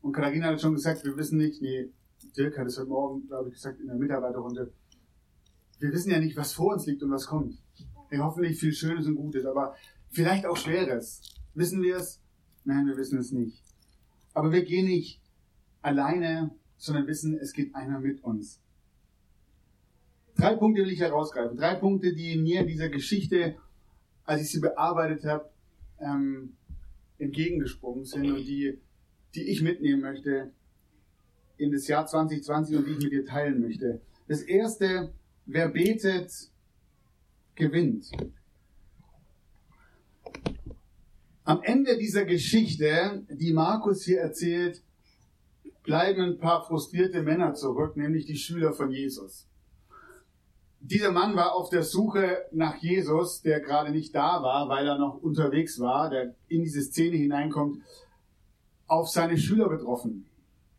Und 0.05 0.11
Katharina 0.11 0.49
hat 0.49 0.61
schon 0.61 0.75
gesagt, 0.75 1.03
wir 1.03 1.17
wissen 1.17 1.39
nicht, 1.39 1.63
nee, 1.63 1.89
Dirk 2.37 2.59
hat 2.59 2.67
es 2.67 2.77
heute 2.77 2.89
Morgen, 2.89 3.25
glaube 3.25 3.49
ich, 3.49 3.55
gesagt, 3.55 3.79
in 3.79 3.87
der 3.87 3.95
Mitarbeiterrunde, 3.95 4.71
wir 5.79 5.91
wissen 5.91 6.11
ja 6.11 6.19
nicht, 6.19 6.37
was 6.37 6.53
vor 6.53 6.73
uns 6.73 6.85
liegt 6.85 7.01
und 7.01 7.09
was 7.09 7.25
kommt. 7.25 7.57
Wir 8.11 8.23
hoffentlich 8.23 8.59
viel 8.59 8.71
Schönes 8.71 9.07
und 9.07 9.15
Gutes, 9.15 9.47
aber 9.47 9.75
vielleicht 10.11 10.45
auch 10.45 10.57
Schweres. 10.57 11.23
Wissen 11.55 11.81
wir 11.81 11.97
es? 11.97 12.21
Nein, 12.65 12.85
wir 12.85 12.95
wissen 12.97 13.17
es 13.17 13.31
nicht. 13.31 13.63
Aber 14.35 14.51
wir 14.51 14.63
gehen 14.63 14.85
nicht 14.85 15.23
alleine, 15.81 16.51
sondern 16.77 17.07
wissen, 17.07 17.39
es 17.39 17.51
geht 17.51 17.73
einer 17.73 17.99
mit 17.99 18.23
uns. 18.23 18.61
Drei 20.37 20.55
Punkte 20.55 20.83
will 20.83 20.91
ich 20.91 20.99
herausgreifen. 20.99 21.57
Drei 21.57 21.73
Punkte, 21.73 22.13
die 22.13 22.37
mir 22.37 22.61
in 22.61 22.67
dieser 22.67 22.89
Geschichte, 22.89 23.55
als 24.23 24.43
ich 24.43 24.51
sie 24.51 24.59
bearbeitet 24.59 25.25
habe, 25.25 25.49
ähm, 25.99 26.57
entgegengesprungen 27.17 28.05
sind 28.05 28.29
und 28.29 28.45
die, 28.45 28.79
die 29.35 29.43
ich 29.43 29.61
mitnehmen 29.61 30.01
möchte 30.01 30.51
in 31.57 31.71
das 31.71 31.87
Jahr 31.87 32.05
2020 32.05 32.77
und 32.77 32.87
die 32.87 32.91
ich 32.91 33.03
mit 33.03 33.11
dir 33.11 33.25
teilen 33.25 33.61
möchte. 33.61 34.01
Das 34.27 34.41
erste 34.41 35.13
wer 35.45 35.69
betet, 35.69 36.31
gewinnt. 37.55 38.11
Am 41.43 41.61
Ende 41.61 41.97
dieser 41.97 42.25
Geschichte, 42.25 43.23
die 43.29 43.53
Markus 43.53 44.03
hier 44.03 44.19
erzählt, 44.19 44.81
bleiben 45.83 46.21
ein 46.21 46.37
paar 46.39 46.65
frustrierte 46.65 47.21
Männer 47.21 47.53
zurück, 47.53 47.95
nämlich 47.95 48.25
die 48.25 48.37
Schüler 48.37 48.73
von 48.73 48.91
Jesus. 48.91 49.47
dieser 50.79 51.11
Mann 51.11 51.35
war 51.35 51.55
auf 51.55 51.69
der 51.69 51.83
Suche 51.83 52.45
nach 52.51 52.75
Jesus, 52.77 53.41
der 53.41 53.59
gerade 53.59 53.91
nicht 53.91 54.13
da 54.13 54.43
war, 54.43 54.69
weil 54.69 54.85
er 54.85 54.97
noch 54.97 55.21
unterwegs 55.21 55.79
war, 55.79 56.09
der 56.09 56.35
in 56.47 56.63
diese 56.63 56.81
Szene 56.81 57.17
hineinkommt, 57.17 57.81
auf 58.87 59.09
seine 59.09 59.37
Schüler 59.37 59.69
betroffen. 59.69 60.25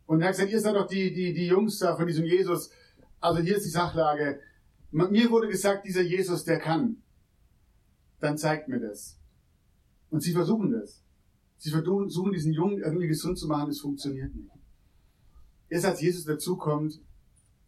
Und 0.05 0.21
er 0.21 0.27
hat 0.27 0.35
gesagt, 0.35 0.51
ihr 0.51 0.61
seid 0.61 0.75
doch 0.75 0.87
die, 0.87 1.13
die, 1.13 1.33
die 1.33 1.47
Jungs 1.47 1.79
da 1.79 1.95
von 1.95 2.07
diesem 2.07 2.25
Jesus. 2.25 2.71
Also 3.19 3.41
hier 3.41 3.57
ist 3.57 3.65
die 3.65 3.71
Sachlage. 3.71 4.39
Mir 4.91 5.29
wurde 5.29 5.49
gesagt, 5.49 5.85
dieser 5.85 6.01
Jesus, 6.01 6.45
der 6.45 6.59
kann. 6.59 6.97
Dann 8.19 8.37
zeigt 8.37 8.69
mir 8.69 8.79
das. 8.79 9.19
Und 10.09 10.21
sie 10.21 10.31
versuchen 10.31 10.71
das. 10.71 11.03
Sie 11.57 11.71
versuchen, 11.71 12.31
diesen 12.31 12.53
Jungen 12.53 12.79
irgendwie 12.79 13.07
gesund 13.07 13.37
zu 13.37 13.47
machen, 13.47 13.69
es 13.69 13.81
funktioniert 13.81 14.33
nicht. 14.33 14.49
Erst 15.69 15.85
als 15.85 16.01
Jesus 16.01 16.23
dazukommt, 16.23 17.01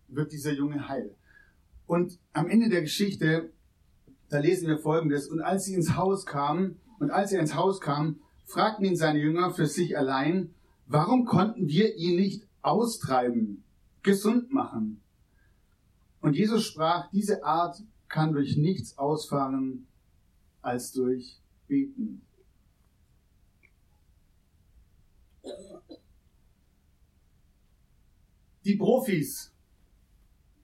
wird 0.07 0.31
dieser 0.31 0.53
Junge 0.53 0.87
heil. 0.87 1.15
Und 1.85 2.19
am 2.33 2.47
Ende 2.47 2.69
der 2.69 2.81
Geschichte, 2.81 3.51
da 4.29 4.39
lesen 4.39 4.67
wir 4.67 4.77
Folgendes. 4.77 5.27
Und 5.27 5.41
als 5.41 5.65
sie 5.65 5.73
ins 5.73 5.95
Haus 5.95 6.25
kamen, 6.25 6.79
und 6.99 7.11
als 7.11 7.31
er 7.31 7.39
ins 7.39 7.55
Haus 7.55 7.81
kam, 7.81 8.19
fragten 8.49 8.85
ihn 8.85 8.95
seine 8.95 9.19
Jünger 9.19 9.51
für 9.51 9.67
sich 9.67 9.95
allein, 9.95 10.55
warum 10.87 11.25
konnten 11.25 11.67
wir 11.67 11.95
ihn 11.95 12.15
nicht 12.15 12.47
austreiben, 12.63 13.63
gesund 14.01 14.51
machen? 14.51 15.01
Und 16.19 16.35
Jesus 16.35 16.65
sprach, 16.65 17.09
diese 17.11 17.43
Art 17.43 17.81
kann 18.07 18.33
durch 18.33 18.57
nichts 18.57 18.97
ausfahren 18.97 19.87
als 20.61 20.91
durch 20.91 21.39
Beten. 21.67 22.23
Die 28.65 28.75
Profis, 28.75 29.53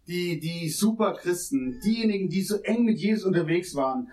die, 0.07 0.39
die 0.39 0.69
Superchristen, 0.69 1.79
diejenigen, 1.81 2.29
die 2.29 2.41
so 2.41 2.57
eng 2.57 2.83
mit 2.83 2.99
Jesus 2.99 3.25
unterwegs 3.25 3.75
waren, 3.75 4.11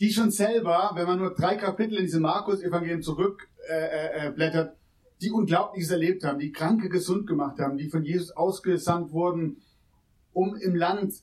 die 0.00 0.10
schon 0.12 0.30
selber, 0.30 0.92
wenn 0.94 1.06
man 1.06 1.18
nur 1.18 1.34
drei 1.34 1.56
Kapitel 1.56 1.96
in 1.96 2.04
diesem 2.04 2.22
Markus-Evangelium 2.22 3.02
zurückblättert, 3.02 3.68
äh, 3.68 4.28
äh, 4.28 4.68
äh 4.68 4.72
die 5.22 5.30
Unglaubliches 5.30 5.90
erlebt 5.90 6.24
haben, 6.24 6.38
die 6.38 6.52
Kranke 6.52 6.88
gesund 6.88 7.26
gemacht 7.26 7.58
haben, 7.58 7.78
die 7.78 7.88
von 7.88 8.04
Jesus 8.04 8.32
ausgesandt 8.32 9.12
wurden, 9.12 9.62
um 10.32 10.56
im 10.56 10.74
Land 10.74 11.14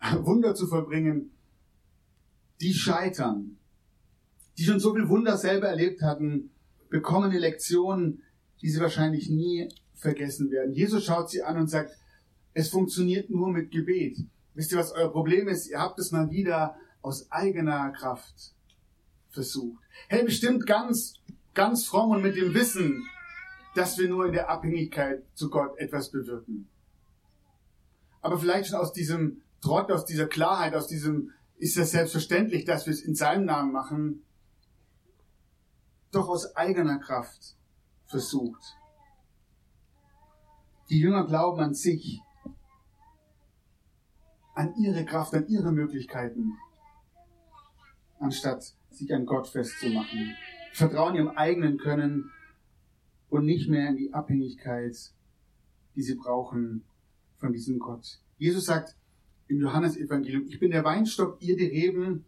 Wunder 0.20 0.54
zu 0.54 0.66
verbringen, 0.66 1.32
die 2.60 2.74
scheitern. 2.74 3.56
Die 4.58 4.64
schon 4.64 4.80
so 4.80 4.94
viel 4.94 5.08
Wunder 5.08 5.36
selber 5.36 5.68
erlebt 5.68 6.02
hatten, 6.02 6.50
bekommen 6.90 7.30
eine 7.30 7.38
Lektion, 7.38 8.22
die 8.60 8.68
sie 8.68 8.80
wahrscheinlich 8.80 9.30
nie 9.30 9.68
vergessen 9.94 10.50
werden. 10.50 10.72
Jesus 10.72 11.04
schaut 11.04 11.30
sie 11.30 11.42
an 11.42 11.58
und 11.58 11.68
sagt, 11.68 11.96
es 12.54 12.68
funktioniert 12.68 13.30
nur 13.30 13.50
mit 13.50 13.70
Gebet. 13.70 14.18
Wisst 14.54 14.72
ihr, 14.72 14.78
was 14.78 14.92
euer 14.92 15.12
Problem 15.12 15.48
ist? 15.48 15.68
Ihr 15.68 15.78
habt 15.78 15.98
es 15.98 16.10
mal 16.10 16.30
wieder 16.30 16.76
aus 17.02 17.30
eigener 17.30 17.90
Kraft 17.90 18.54
versucht. 19.30 19.82
Hey, 20.08 20.24
bestimmt 20.24 20.66
ganz, 20.66 21.14
ganz 21.54 21.86
fromm 21.86 22.10
und 22.10 22.22
mit 22.22 22.36
dem 22.36 22.54
Wissen, 22.54 23.06
dass 23.74 23.98
wir 23.98 24.08
nur 24.08 24.26
in 24.26 24.32
der 24.32 24.50
Abhängigkeit 24.50 25.22
zu 25.34 25.50
Gott 25.50 25.78
etwas 25.78 26.10
bewirken. 26.10 26.68
Aber 28.20 28.38
vielleicht 28.38 28.70
schon 28.70 28.78
aus 28.78 28.92
diesem 28.92 29.42
Trott, 29.60 29.90
aus 29.90 30.04
dieser 30.04 30.26
Klarheit, 30.26 30.74
aus 30.74 30.88
diesem, 30.88 31.32
ist 31.56 31.76
das 31.76 31.90
selbstverständlich, 31.90 32.64
dass 32.64 32.86
wir 32.86 32.92
es 32.92 33.02
in 33.02 33.14
seinem 33.14 33.44
Namen 33.44 33.72
machen, 33.72 34.24
doch 36.10 36.28
aus 36.28 36.56
eigener 36.56 36.98
Kraft 36.98 37.56
versucht. 38.06 38.62
Die 40.90 41.00
Jünger 41.00 41.26
glauben 41.26 41.60
an 41.60 41.74
sich, 41.74 42.20
an 44.54 44.74
ihre 44.76 45.04
Kraft, 45.04 45.34
an 45.34 45.46
ihre 45.48 45.70
Möglichkeiten, 45.70 46.56
anstatt 48.20 48.74
sich 48.90 49.12
an 49.14 49.26
Gott 49.26 49.48
festzumachen. 49.48 50.34
Vertrauen 50.72 51.14
ihrem 51.14 51.30
eigenen 51.30 51.78
Können 51.78 52.30
und 53.28 53.44
nicht 53.44 53.68
mehr 53.68 53.88
in 53.88 53.96
die 53.96 54.12
Abhängigkeit, 54.12 54.96
die 55.94 56.02
sie 56.02 56.14
brauchen 56.14 56.84
von 57.36 57.52
diesem 57.52 57.78
Gott. 57.78 58.20
Jesus 58.38 58.66
sagt 58.66 58.96
im 59.48 59.60
Johannesevangelium, 59.60 60.46
ich 60.48 60.58
bin 60.60 60.70
der 60.70 60.84
Weinstock, 60.84 61.40
ihr 61.40 61.56
die 61.56 61.66
Reben, 61.66 62.24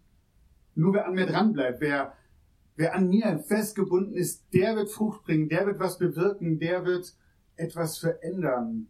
nur 0.74 0.94
wer 0.94 1.06
an 1.06 1.14
mir 1.14 1.26
dran 1.26 1.52
bleibt, 1.52 1.80
wer, 1.80 2.14
wer 2.76 2.94
an 2.94 3.08
mir 3.08 3.38
festgebunden 3.38 4.14
ist, 4.14 4.44
der 4.52 4.76
wird 4.76 4.90
Frucht 4.90 5.24
bringen, 5.24 5.48
der 5.48 5.66
wird 5.66 5.78
was 5.78 5.98
bewirken, 5.98 6.58
der 6.58 6.84
wird 6.84 7.14
etwas 7.56 7.98
verändern 7.98 8.88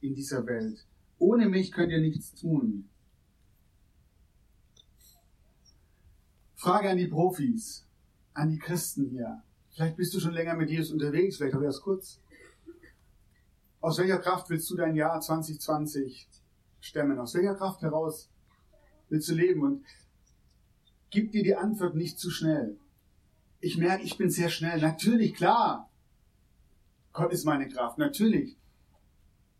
in 0.00 0.14
dieser 0.14 0.46
Welt. 0.46 0.86
Ohne 1.18 1.48
mich 1.48 1.72
könnt 1.72 1.92
ihr 1.92 2.00
nichts 2.00 2.34
tun. 2.34 2.88
Frage 6.60 6.90
an 6.90 6.98
die 6.98 7.06
Profis, 7.06 7.86
an 8.34 8.50
die 8.50 8.58
Christen 8.58 9.08
hier. 9.08 9.42
Vielleicht 9.70 9.96
bist 9.96 10.12
du 10.12 10.20
schon 10.20 10.34
länger 10.34 10.54
mit 10.56 10.68
Jesus 10.68 10.92
unterwegs, 10.92 11.38
vielleicht 11.38 11.56
auch 11.56 11.62
erst 11.62 11.80
kurz. 11.80 12.20
Aus 13.80 13.96
welcher 13.96 14.18
Kraft 14.18 14.50
willst 14.50 14.68
du 14.68 14.76
dein 14.76 14.94
Jahr 14.94 15.18
2020 15.22 16.28
stemmen? 16.80 17.18
Aus 17.18 17.34
welcher 17.34 17.54
Kraft 17.54 17.80
heraus 17.80 18.28
willst 19.08 19.30
du 19.30 19.34
leben? 19.34 19.62
Und 19.62 19.86
gib 21.08 21.32
dir 21.32 21.42
die 21.42 21.56
Antwort 21.56 21.94
nicht 21.94 22.18
zu 22.18 22.30
schnell. 22.30 22.76
Ich 23.60 23.78
merke, 23.78 24.04
ich 24.04 24.18
bin 24.18 24.28
sehr 24.28 24.50
schnell. 24.50 24.82
Natürlich, 24.82 25.34
klar. 25.34 25.88
Gott 27.14 27.32
ist 27.32 27.46
meine 27.46 27.68
Kraft. 27.68 27.96
Natürlich 27.96 28.58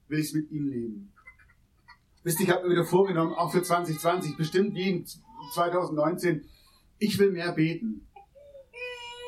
will 0.09 0.19
ich 0.19 0.35
mit 0.35 0.51
ihm 0.51 0.69
leben. 0.69 1.13
Wisst 2.25 2.41
ihr, 2.41 2.47
ich 2.47 2.53
habe 2.53 2.65
mir 2.65 2.73
wieder 2.73 2.85
vorgenommen, 2.85 3.33
auch 3.33 3.53
für 3.53 3.63
2020, 3.63 4.37
bestimmt 4.37 4.75
wie 4.75 4.91
in 4.91 5.07
2019, 5.55 6.45
ich 7.01 7.19
will 7.19 7.33
mehr 7.33 7.53
beten. 7.53 8.07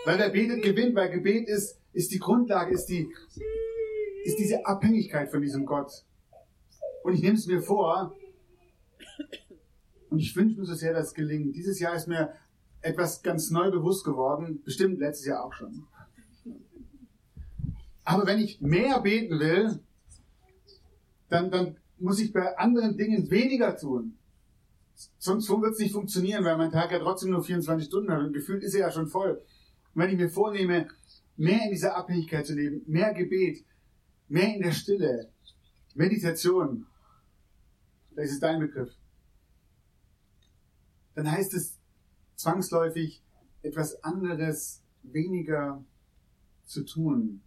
Weil 0.04 0.18
wer 0.18 0.30
betet, 0.30 0.62
gewinnt, 0.62 0.94
weil 0.94 1.10
Gebet 1.10 1.48
ist, 1.48 1.80
ist 1.92 2.12
die 2.12 2.18
Grundlage, 2.18 2.72
ist 2.72 2.86
die, 2.86 3.08
ist 4.24 4.38
diese 4.38 4.64
Abhängigkeit 4.66 5.30
von 5.30 5.42
diesem 5.42 5.64
Gott. 5.66 6.04
Und 7.02 7.14
ich 7.14 7.22
nehme 7.22 7.34
es 7.34 7.46
mir 7.46 7.62
vor, 7.62 8.16
und 10.10 10.18
ich 10.18 10.36
wünsche 10.36 10.60
mir 10.60 10.66
so 10.66 10.74
sehr, 10.74 10.92
dass 10.92 11.08
es 11.08 11.14
gelingt. 11.14 11.56
Dieses 11.56 11.80
Jahr 11.80 11.96
ist 11.96 12.06
mir 12.06 12.34
etwas 12.82 13.22
ganz 13.22 13.50
neu 13.50 13.70
bewusst 13.70 14.04
geworden, 14.04 14.60
bestimmt 14.62 14.98
letztes 14.98 15.26
Jahr 15.26 15.44
auch 15.44 15.54
schon. 15.54 15.86
Aber 18.04 18.26
wenn 18.26 18.38
ich 18.38 18.60
mehr 18.60 19.00
beten 19.00 19.38
will, 19.38 19.80
dann, 21.28 21.50
dann 21.50 21.76
muss 21.98 22.20
ich 22.20 22.32
bei 22.32 22.58
anderen 22.58 22.96
Dingen 22.96 23.30
weniger 23.30 23.76
tun. 23.76 24.18
Sonst 25.18 25.48
wird 25.48 25.72
es 25.72 25.78
nicht 25.78 25.92
funktionieren, 25.92 26.44
weil 26.44 26.56
mein 26.56 26.70
Tag 26.70 26.92
ja 26.92 26.98
trotzdem 26.98 27.30
nur 27.30 27.42
24 27.42 27.86
Stunden 27.86 28.12
hat 28.12 28.22
und 28.22 28.32
gefühlt 28.32 28.62
ist 28.62 28.74
er 28.74 28.80
ja 28.80 28.90
schon 28.90 29.08
voll. 29.08 29.42
Und 29.94 30.02
wenn 30.02 30.10
ich 30.10 30.16
mir 30.16 30.28
vornehme, 30.28 30.88
mehr 31.36 31.64
in 31.64 31.70
dieser 31.70 31.96
Abhängigkeit 31.96 32.46
zu 32.46 32.54
leben, 32.54 32.82
mehr 32.86 33.12
Gebet, 33.14 33.64
mehr 34.28 34.54
in 34.54 34.62
der 34.62 34.72
Stille, 34.72 35.30
Meditation, 35.94 36.86
das 38.14 38.30
ist 38.30 38.42
dein 38.42 38.60
Begriff, 38.60 38.92
dann 41.14 41.30
heißt 41.30 41.54
es 41.54 41.78
zwangsläufig 42.36 43.22
etwas 43.62 44.02
anderes, 44.02 44.82
weniger 45.02 45.84
zu 46.64 46.84
tun. 46.84 47.42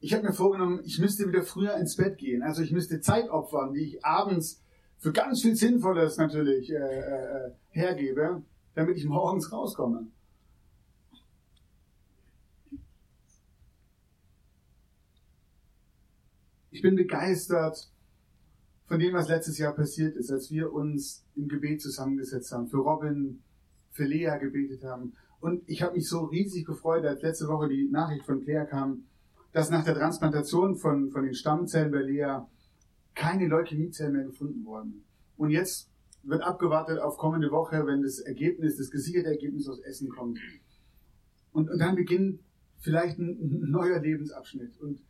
Ich 0.00 0.12
habe 0.14 0.24
mir 0.24 0.32
vorgenommen, 0.32 0.80
ich 0.84 0.98
müsste 0.98 1.28
wieder 1.28 1.42
früher 1.42 1.76
ins 1.76 1.96
Bett 1.96 2.18
gehen. 2.18 2.42
Also 2.42 2.62
ich 2.62 2.72
müsste 2.72 3.00
Zeit 3.00 3.30
opfern, 3.30 3.72
die 3.72 3.82
ich 3.82 4.04
abends 4.04 4.61
für 5.02 5.12
ganz 5.12 5.42
viel 5.42 5.56
Sinnvolles 5.56 6.16
natürlich 6.16 6.70
äh, 6.70 6.76
äh, 6.76 7.50
hergebe, 7.70 8.40
damit 8.74 8.96
ich 8.96 9.04
morgens 9.04 9.50
rauskomme. 9.50 10.06
Ich 16.70 16.82
bin 16.82 16.94
begeistert 16.94 17.90
von 18.86 19.00
dem, 19.00 19.12
was 19.14 19.28
letztes 19.28 19.58
Jahr 19.58 19.74
passiert 19.74 20.14
ist, 20.16 20.30
als 20.30 20.52
wir 20.52 20.72
uns 20.72 21.26
im 21.34 21.48
Gebet 21.48 21.82
zusammengesetzt 21.82 22.52
haben, 22.52 22.68
für 22.68 22.78
Robin, 22.78 23.42
für 23.90 24.04
Lea 24.04 24.38
gebetet 24.40 24.84
haben. 24.84 25.14
Und 25.40 25.68
ich 25.68 25.82
habe 25.82 25.96
mich 25.96 26.08
so 26.08 26.26
riesig 26.26 26.64
gefreut, 26.64 27.04
als 27.04 27.22
letzte 27.22 27.48
Woche 27.48 27.68
die 27.68 27.88
Nachricht 27.90 28.24
von 28.24 28.40
Claire 28.40 28.66
kam, 28.66 29.02
dass 29.50 29.68
nach 29.68 29.84
der 29.84 29.96
Transplantation 29.96 30.76
von, 30.76 31.10
von 31.10 31.24
den 31.24 31.34
Stammzellen 31.34 31.90
bei 31.90 32.02
Lea 32.02 32.42
keine 33.14 33.46
Leukämiezellen 33.48 34.14
mehr 34.14 34.24
gefunden 34.24 34.64
wurden. 34.64 35.04
Und 35.36 35.50
jetzt 35.50 35.90
wird 36.22 36.42
abgewartet 36.42 36.98
auf 36.98 37.16
kommende 37.16 37.50
Woche, 37.50 37.86
wenn 37.86 38.02
das 38.02 38.20
Ergebnis, 38.20 38.76
das 38.76 38.90
gesicherte 38.90 39.28
Ergebnis 39.28 39.68
aus 39.68 39.80
Essen 39.80 40.08
kommt. 40.08 40.38
Und, 41.52 41.68
und 41.68 41.78
dann 41.78 41.96
beginnt 41.96 42.40
vielleicht 42.80 43.18
ein, 43.18 43.70
neuer 43.70 44.00
Lebensabschnitt. 44.00 44.78
Und, 44.80 45.00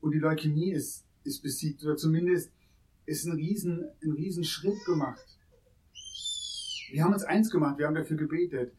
und 0.00 0.12
die 0.12 0.18
Leukämie 0.18 0.72
ist, 0.72 1.04
ist 1.24 1.42
besiegt, 1.42 1.84
oder 1.84 1.96
zumindest 1.96 2.52
ist 3.06 3.26
ein 3.26 3.32
riesen, 3.32 3.84
ein 4.02 4.12
riesen 4.12 4.44
Schritt 4.44 4.84
gemacht. 4.84 5.38
Wir 6.90 7.04
haben 7.04 7.12
uns 7.12 7.24
eins 7.24 7.50
gemacht, 7.50 7.78
wir 7.78 7.86
haben 7.86 7.94
dafür 7.94 8.16
gebetet. 8.16 8.72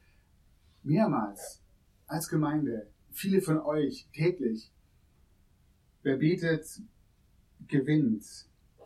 Mehrmals 0.84 1.62
als 2.08 2.28
Gemeinde 2.28 2.88
viele 3.14 3.42
von 3.42 3.60
euch 3.60 4.08
täglich. 4.14 4.72
Wer 6.02 6.18
betet, 6.18 6.82
gewinnt. 7.68 8.24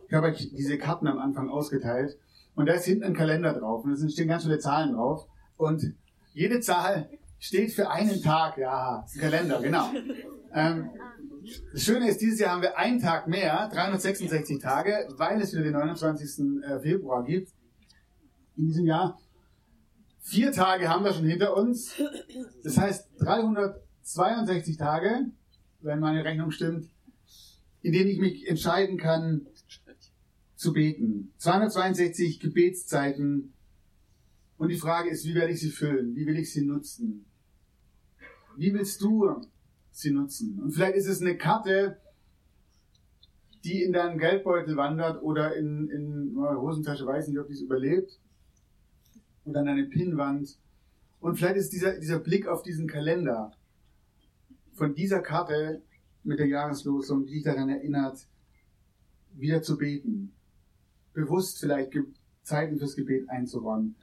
Ich 0.08 0.14
habe 0.14 0.28
euch 0.28 0.50
diese 0.56 0.78
Karten 0.78 1.08
am 1.08 1.20
Anfang 1.20 1.50
ausgeteilt 1.50 2.18
und 2.56 2.68
da 2.68 2.74
ist 2.74 2.86
hinten 2.86 3.04
ein 3.04 3.14
Kalender 3.14 3.54
drauf 3.54 3.84
und 3.84 3.92
da 3.92 4.10
stehen 4.10 4.28
ganz 4.28 4.44
viele 4.44 4.60
Zahlen 4.60 4.94
drauf 4.94 5.28
und 5.58 5.94
jede 6.34 6.60
Zahl 6.60 7.10
steht 7.40 7.74
für 7.74 7.90
einen 7.90 8.22
Tag. 8.22 8.58
Ja, 8.58 9.06
Kalender, 9.20 9.62
genau. 9.62 9.90
Ähm, 10.54 10.90
das 11.72 11.84
Schöne 11.84 12.10
ist, 12.10 12.22
dieses 12.22 12.40
Jahr 12.40 12.52
haben 12.52 12.62
wir 12.62 12.78
einen 12.78 13.00
Tag 13.00 13.28
mehr, 13.28 13.70
366 13.72 14.60
Tage, 14.60 15.08
weil 15.18 15.42
es 15.42 15.54
wieder 15.54 15.64
den 15.64 15.74
29. 15.74 16.64
äh, 16.64 16.80
Februar 16.80 17.24
gibt. 17.24 17.52
In 18.56 18.66
diesem 18.66 18.86
Jahr. 18.86 19.20
Vier 20.20 20.52
Tage 20.52 20.90
haben 20.90 21.06
wir 21.06 21.14
schon 21.14 21.26
hinter 21.26 21.56
uns. 21.56 21.94
Das 22.64 22.78
heißt 22.78 23.10
362 23.20 24.78
Tage, 24.78 25.28
wenn 25.82 26.00
meine 26.00 26.26
Rechnung 26.26 26.52
stimmt, 26.52 26.90
in 27.82 27.94
denen 27.94 28.10
ich 28.10 28.20
mich 28.20 28.48
entscheiden 28.48 28.98
kann, 28.98 29.48
zu 30.56 30.74
beten. 30.74 31.32
262 31.38 32.40
Gebetszeiten. 32.40 33.54
Und 34.58 34.70
die 34.70 34.78
Frage 34.78 35.10
ist, 35.10 35.26
wie 35.26 35.36
werde 35.36 35.54
ich 35.54 35.60
sie 35.60 35.70
füllen? 35.70 36.16
Wie 36.16 36.26
will 36.26 36.38
ich 36.38 36.52
sie 36.52 36.66
nutzen? 36.66 37.26
Wie 38.58 38.74
willst 38.74 39.02
du 39.02 39.30
sie 39.92 40.12
nutzen? 40.12 40.60
Und 40.60 40.72
vielleicht 40.72 40.96
ist 40.96 41.08
es 41.08 41.22
eine 41.22 41.38
Karte, 41.38 42.00
die 43.64 43.84
in 43.84 43.94
deinen 43.94 44.18
Geldbeutel 44.18 44.76
wandert 44.76 45.22
oder 45.22 45.56
in, 45.56 45.90
in 45.90 46.38
oh, 46.38 46.62
Hosentasche, 46.62 47.06
weiß 47.06 47.28
nicht, 47.28 47.38
ob 47.38 47.48
die 47.48 47.54
es 47.54 47.62
überlebt. 47.62 48.20
Oder 49.46 49.60
an 49.60 49.68
eine 49.68 49.86
Pinnwand. 49.86 50.58
Und 51.20 51.38
vielleicht 51.38 51.58
ist 51.58 51.72
dieser, 51.72 52.00
dieser 52.00 52.20
Blick 52.20 52.48
auf 52.48 52.64
diesen 52.64 52.88
Kalender 52.88 53.52
von 54.74 54.96
dieser 54.96 55.22
Karte 55.22 55.82
mit 56.28 56.40
der 56.40 56.48
Jahreslosung, 56.48 57.26
die 57.26 57.36
dich 57.36 57.44
daran 57.44 57.70
erinnert, 57.70 58.28
wieder 59.34 59.62
zu 59.62 59.78
beten. 59.78 60.34
Bewusst 61.14 61.60
vielleicht 61.60 61.94
Zeiten 62.44 62.78
fürs 62.78 62.96
Gebet 62.96 63.30
einzuräumen. 63.30 63.96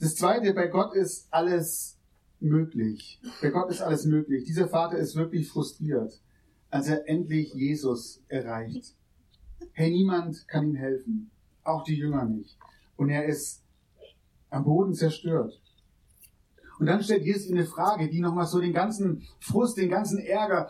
Das 0.00 0.16
zweite, 0.16 0.52
bei 0.54 0.66
Gott 0.66 0.94
ist 0.94 1.28
alles 1.30 1.98
möglich. 2.40 3.20
Bei 3.40 3.50
Gott 3.50 3.70
ist 3.70 3.80
alles 3.80 4.04
möglich. 4.04 4.44
Dieser 4.44 4.68
Vater 4.68 4.98
ist 4.98 5.14
wirklich 5.14 5.48
frustriert, 5.48 6.20
als 6.70 6.88
er 6.88 7.08
endlich 7.08 7.54
Jesus 7.54 8.22
erreicht. 8.28 8.96
Hey, 9.72 9.90
niemand 9.90 10.48
kann 10.48 10.68
ihm 10.68 10.74
helfen. 10.74 11.30
Auch 11.62 11.84
die 11.84 11.96
Jünger 11.96 12.24
nicht. 12.24 12.58
Und 12.96 13.10
er 13.10 13.26
ist 13.26 13.62
am 14.50 14.64
Boden 14.64 14.94
zerstört. 14.94 15.60
Und 16.78 16.86
dann 16.86 17.02
stellt 17.02 17.24
Jesus 17.24 17.46
ihm 17.46 17.56
eine 17.56 17.66
Frage, 17.66 18.08
die 18.08 18.20
nochmal 18.20 18.46
so 18.46 18.60
den 18.60 18.72
ganzen 18.72 19.22
Frust, 19.40 19.76
den 19.76 19.88
ganzen 19.88 20.18
Ärger, 20.18 20.68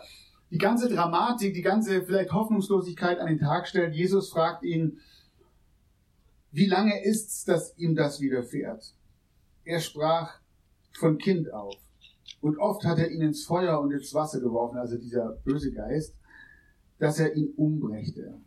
die 0.51 0.57
ganze 0.57 0.89
Dramatik, 0.89 1.53
die 1.53 1.61
ganze 1.61 2.03
vielleicht 2.03 2.31
Hoffnungslosigkeit 2.31 3.19
an 3.19 3.27
den 3.27 3.39
Tag 3.39 3.67
stellt. 3.67 3.95
Jesus 3.95 4.29
fragt 4.29 4.63
ihn, 4.63 4.99
wie 6.51 6.67
lange 6.67 7.03
ist's, 7.03 7.43
dass 7.43 7.77
ihm 7.77 7.95
das 7.95 8.21
widerfährt? 8.21 8.93
Er 9.65 9.79
sprach 9.79 10.39
von 10.93 11.17
Kind 11.17 11.51
auf. 11.51 11.75
Und 12.41 12.57
oft 12.59 12.85
hat 12.85 12.99
er 12.99 13.11
ihn 13.11 13.21
ins 13.21 13.43
Feuer 13.43 13.79
und 13.81 13.91
ins 13.91 14.13
Wasser 14.13 14.39
geworfen, 14.39 14.77
also 14.77 14.97
dieser 14.97 15.31
böse 15.43 15.71
Geist, 15.71 16.15
dass 16.99 17.19
er 17.19 17.35
ihn 17.35 17.53
umbrächte. 17.55 18.39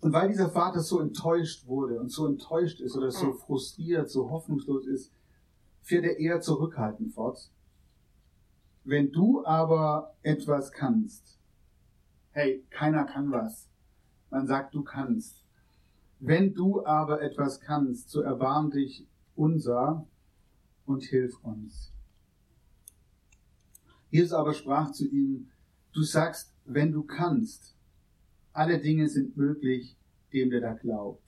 Und 0.00 0.12
weil 0.12 0.28
dieser 0.28 0.50
Vater 0.50 0.80
so 0.80 1.00
enttäuscht 1.00 1.66
wurde 1.66 1.98
und 1.98 2.10
so 2.10 2.26
enttäuscht 2.26 2.80
ist 2.80 2.96
oder 2.96 3.10
so 3.10 3.32
frustriert, 3.32 4.10
so 4.10 4.30
hoffnungslos 4.30 4.86
ist, 4.86 5.12
fährt 5.82 6.04
er 6.04 6.18
eher 6.18 6.40
zurückhaltend 6.40 7.12
fort. 7.14 7.50
Wenn 8.88 9.12
du 9.12 9.44
aber 9.44 10.14
etwas 10.22 10.72
kannst, 10.72 11.38
hey, 12.30 12.64
keiner 12.70 13.04
kann 13.04 13.30
was. 13.30 13.68
Man 14.30 14.46
sagt, 14.46 14.74
du 14.74 14.82
kannst. 14.82 15.44
Wenn 16.20 16.54
du 16.54 16.86
aber 16.86 17.20
etwas 17.20 17.60
kannst, 17.60 18.08
so 18.08 18.22
erbarm 18.22 18.70
dich 18.70 19.06
unser 19.36 20.06
und 20.86 21.04
hilf 21.04 21.38
uns. 21.44 21.92
Jesus 24.08 24.32
aber 24.32 24.54
sprach 24.54 24.90
zu 24.92 25.06
ihm, 25.06 25.50
du 25.92 26.02
sagst, 26.02 26.54
wenn 26.64 26.90
du 26.90 27.02
kannst, 27.02 27.76
alle 28.54 28.80
Dinge 28.80 29.10
sind 29.10 29.36
möglich 29.36 29.98
dem, 30.32 30.48
der 30.48 30.62
da 30.62 30.72
glaubt. 30.72 31.27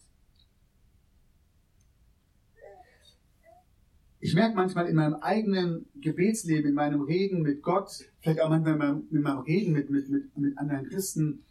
Ich 4.22 4.34
merke 4.34 4.54
manchmal 4.54 4.86
in 4.86 4.96
meinem 4.96 5.14
eigenen 5.14 5.86
Gebetsleben, 5.94 6.68
in 6.68 6.74
meinem 6.74 7.00
Reden 7.00 7.40
mit 7.40 7.62
Gott, 7.62 8.04
vielleicht 8.20 8.40
auch 8.42 8.50
manchmal 8.50 8.74
in 8.74 8.78
meinem, 8.78 9.08
in 9.10 9.22
meinem 9.22 9.38
Reden 9.38 9.72
mit, 9.72 9.88
mit, 9.88 10.10
mit, 10.10 10.36
mit 10.36 10.58
anderen 10.58 10.86
Christen, 10.88 11.42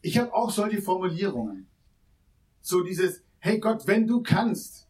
ich 0.00 0.16
habe 0.18 0.32
auch 0.32 0.50
solche 0.50 0.80
Formulierungen. 0.80 1.66
So 2.62 2.82
dieses, 2.82 3.22
hey 3.38 3.58
Gott, 3.60 3.86
wenn 3.86 4.06
du 4.06 4.22
kannst. 4.22 4.88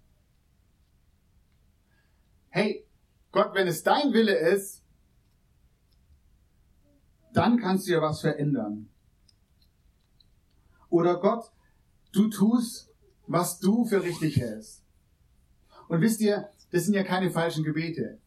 Hey, 2.51 2.87
Gott, 3.33 3.55
wenn 3.55 3.67
es 3.67 3.83
dein 3.83 4.13
Wille 4.13 4.35
ist, 4.35 4.83
dann 7.33 7.59
kannst 7.59 7.87
du 7.87 7.93
ja 7.93 8.01
was 8.01 8.21
verändern. 8.21 8.89
Oder 10.89 11.21
Gott, 11.21 11.51
du 12.13 12.29
tust, 12.29 12.91
was 13.27 13.59
du 13.59 13.85
für 13.85 14.03
richtig 14.03 14.37
hältst. 14.37 14.85
Und 15.89 16.01
wisst 16.01 16.21
ihr, 16.21 16.49
das 16.71 16.85
sind 16.85 16.95
ja 16.95 17.05
keine 17.05 17.31
falschen 17.31 17.65
Gebete. 17.65 18.19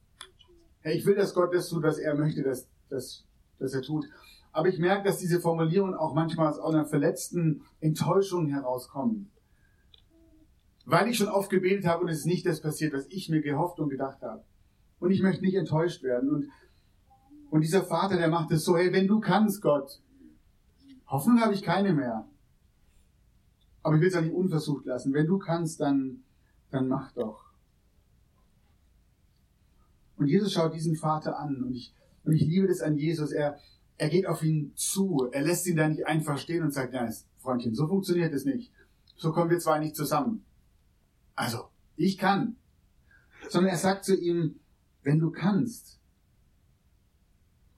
Hey, 0.82 0.98
ich 0.98 1.06
will, 1.06 1.16
dass 1.16 1.34
Gott 1.34 1.54
das 1.54 1.70
tut, 1.70 1.84
was 1.84 1.98
er 1.98 2.16
möchte, 2.16 2.42
dass, 2.42 2.68
dass, 2.90 3.26
dass 3.60 3.74
er 3.74 3.82
tut. 3.82 4.06
Aber 4.52 4.70
ich 4.70 4.80
merke, 4.80 5.04
dass 5.04 5.20
diese 5.20 5.40
Formulierungen 5.40 5.94
auch 5.94 6.14
manchmal 6.14 6.48
aus 6.48 6.60
einer 6.74 6.86
verletzten 6.86 7.62
Enttäuschung 7.80 8.48
herauskommen 8.48 9.30
weil 10.90 11.08
ich 11.08 11.18
schon 11.18 11.28
oft 11.28 11.52
gebetet 11.52 11.86
habe 11.86 12.04
und 12.04 12.10
es 12.10 12.20
ist 12.20 12.26
nicht 12.26 12.46
das 12.48 12.62
passiert, 12.62 12.94
was 12.94 13.06
ich 13.10 13.30
mir 13.30 13.42
gehofft 13.42 13.80
und 13.80 13.90
gedacht 13.90 14.24
habe. 14.24 14.44
Und 15.00 15.12
ich 15.12 15.22
möchte 15.22 15.44
nicht 15.44 15.54
enttäuscht 15.54 16.02
werden. 16.02 16.30
Und, 16.32 16.50
und 17.52 17.62
dieser 17.62 17.84
Vater, 17.84 18.18
der 18.18 18.28
macht 18.28 18.50
es 18.52 18.66
so, 18.66 18.76
hey, 18.76 18.92
wenn 18.92 19.06
du 19.06 19.20
kannst, 19.20 19.62
Gott, 19.62 20.02
Hoffnung 21.06 21.42
habe 21.42 21.54
ich 21.54 21.62
keine 21.62 21.94
mehr. 21.94 22.28
Aber 23.84 23.96
ich 23.96 24.02
will 24.02 24.08
es 24.08 24.16
auch 24.16 24.22
nicht 24.22 24.34
unversucht 24.34 24.86
lassen. 24.88 25.14
Wenn 25.14 25.28
du 25.28 25.38
kannst, 25.38 25.80
dann, 25.80 26.24
dann 26.72 26.88
mach 26.88 27.12
doch. 27.12 27.49
Und 30.20 30.28
Jesus 30.28 30.52
schaut 30.52 30.76
diesen 30.76 30.98
Vater 30.98 31.40
an 31.40 31.64
und 31.64 31.74
ich, 31.74 31.94
und 32.26 32.34
ich 32.34 32.42
liebe 32.42 32.68
das 32.68 32.82
an 32.82 32.98
Jesus. 32.98 33.32
Er, 33.32 33.58
er 33.98 34.10
geht 34.10 34.28
auf 34.28 34.44
ihn 34.44 34.74
zu. 34.76 35.30
Er 35.32 35.42
lässt 35.42 35.66
ihn 35.66 35.78
da 35.78 35.88
nicht 35.88 36.06
einfach 36.06 36.38
stehen 36.38 36.62
und 36.62 36.74
sagt, 36.74 36.94
ja, 36.94 37.10
Freundchen, 37.38 37.74
so 37.74 37.88
funktioniert 37.88 38.34
es 38.34 38.44
nicht. 38.44 38.72
So 39.16 39.32
kommen 39.32 39.50
wir 39.50 39.60
zwar 39.60 39.80
nicht 39.80 39.96
zusammen. 39.96 40.44
Also, 41.36 41.70
ich 41.96 42.18
kann. 42.18 42.58
Sondern 43.48 43.72
er 43.72 43.78
sagt 43.78 44.04
zu 44.04 44.14
ihm, 44.14 44.60
wenn 45.04 45.20
du 45.20 45.32
kannst. 45.32 46.02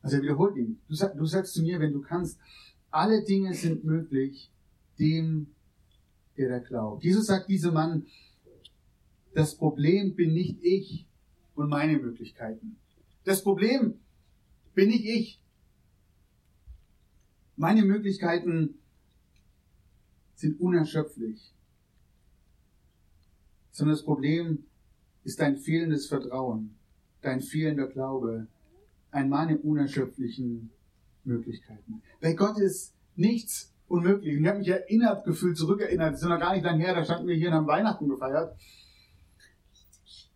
Also 0.02 0.18
er 0.18 0.24
wiederholt 0.24 0.58
ihn. 0.58 0.82
Du, 0.90 0.96
du 0.96 1.26
sagst 1.26 1.54
zu 1.54 1.62
mir, 1.62 1.80
wenn 1.80 1.94
du 1.94 2.02
kannst, 2.02 2.40
alle 2.90 3.24
Dinge 3.24 3.54
sind 3.54 3.84
möglich 3.84 4.52
dem, 4.98 5.54
der 6.38 6.50
da 6.50 6.60
glaubt. 6.60 7.04
Jesus 7.04 7.28
sagt 7.28 7.50
diesem 7.50 7.76
Mann, 7.76 8.08
das 9.36 9.56
Problem 9.56 10.16
bin 10.16 10.34
nicht 10.34 10.58
ich 10.64 11.08
und 11.62 11.70
meine 11.70 11.98
Möglichkeiten. 11.98 12.78
Das 13.24 13.44
Problem 13.44 14.00
bin 14.74 14.90
nicht 14.90 15.06
ich. 15.06 15.40
Meine 17.56 17.84
Möglichkeiten 17.84 18.76
sind 20.36 20.60
unerschöpflich 20.60 21.54
sondern 23.72 23.96
das 23.96 24.06
Problem 24.06 24.66
ist 25.24 25.40
dein 25.40 25.58
fehlendes 25.58 26.08
Vertrauen, 26.08 26.76
dein 27.22 27.42
fehlender 27.42 27.88
Glaube 27.88 28.48
an 29.12 29.30
meine 29.30 29.58
unerschöpflichen 29.58 30.70
Möglichkeiten. 31.24 32.02
Bei 32.22 32.34
Gott 32.34 32.60
ist 32.60 32.94
nichts 33.16 33.74
unmöglich. 33.88 34.38
Und 34.38 34.44
ich 34.44 34.48
habe 34.48 34.60
mich 34.60 34.68
erinnert, 34.68 35.26
gefühlt 35.26 35.58
zurückerinnert, 35.58 36.14
das 36.14 36.22
ist 36.22 36.28
noch 36.28 36.40
gar 36.40 36.54
nicht 36.54 36.64
lange 36.64 36.84
her, 36.84 36.96
da 36.96 37.04
standen 37.04 37.28
wir 37.28 37.36
hier 37.36 37.50
und 37.50 37.56
haben 37.56 37.68
Weihnachten 37.68 38.08
gefeiert. 38.08 38.58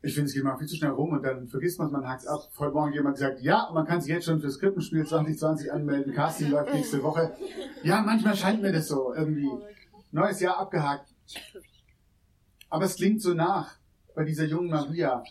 Ich 0.05 0.13
finde, 0.13 0.27
es 0.27 0.35
geht 0.35 0.43
mal 0.43 0.55
viel 0.55 0.67
zu 0.67 0.75
schnell 0.75 0.91
rum 0.91 1.13
und 1.13 1.23
dann 1.23 1.47
vergisst 1.47 1.79
man 1.79 1.87
es, 1.87 1.91
man 1.91 2.07
hakt 2.07 2.21
es 2.21 2.27
ab. 2.27 2.47
Heute 2.59 2.75
Morgen 2.75 2.93
jemand 2.93 3.15
gesagt, 3.15 3.41
ja, 3.41 3.71
man 3.73 3.87
kann 3.87 4.01
sich 4.01 4.11
jetzt 4.11 4.25
schon 4.25 4.39
fürs 4.39 4.59
Krippenspiel 4.59 5.03
2020 5.03 5.73
anmelden, 5.73 6.13
Casting 6.13 6.51
läuft 6.51 6.75
nächste 6.75 7.01
Woche. 7.01 7.35
Ja, 7.81 8.03
manchmal 8.03 8.35
scheint 8.35 8.61
mir 8.61 8.71
das 8.71 8.87
so 8.87 9.15
irgendwie. 9.15 9.49
Neues 10.11 10.39
Jahr 10.41 10.59
abgehakt. 10.59 11.11
Aber 12.69 12.85
es 12.85 12.97
klingt 12.97 13.19
so 13.19 13.33
nach 13.33 13.79
bei 14.13 14.23
dieser 14.23 14.45
jungen 14.45 14.69
Maria. 14.69 15.23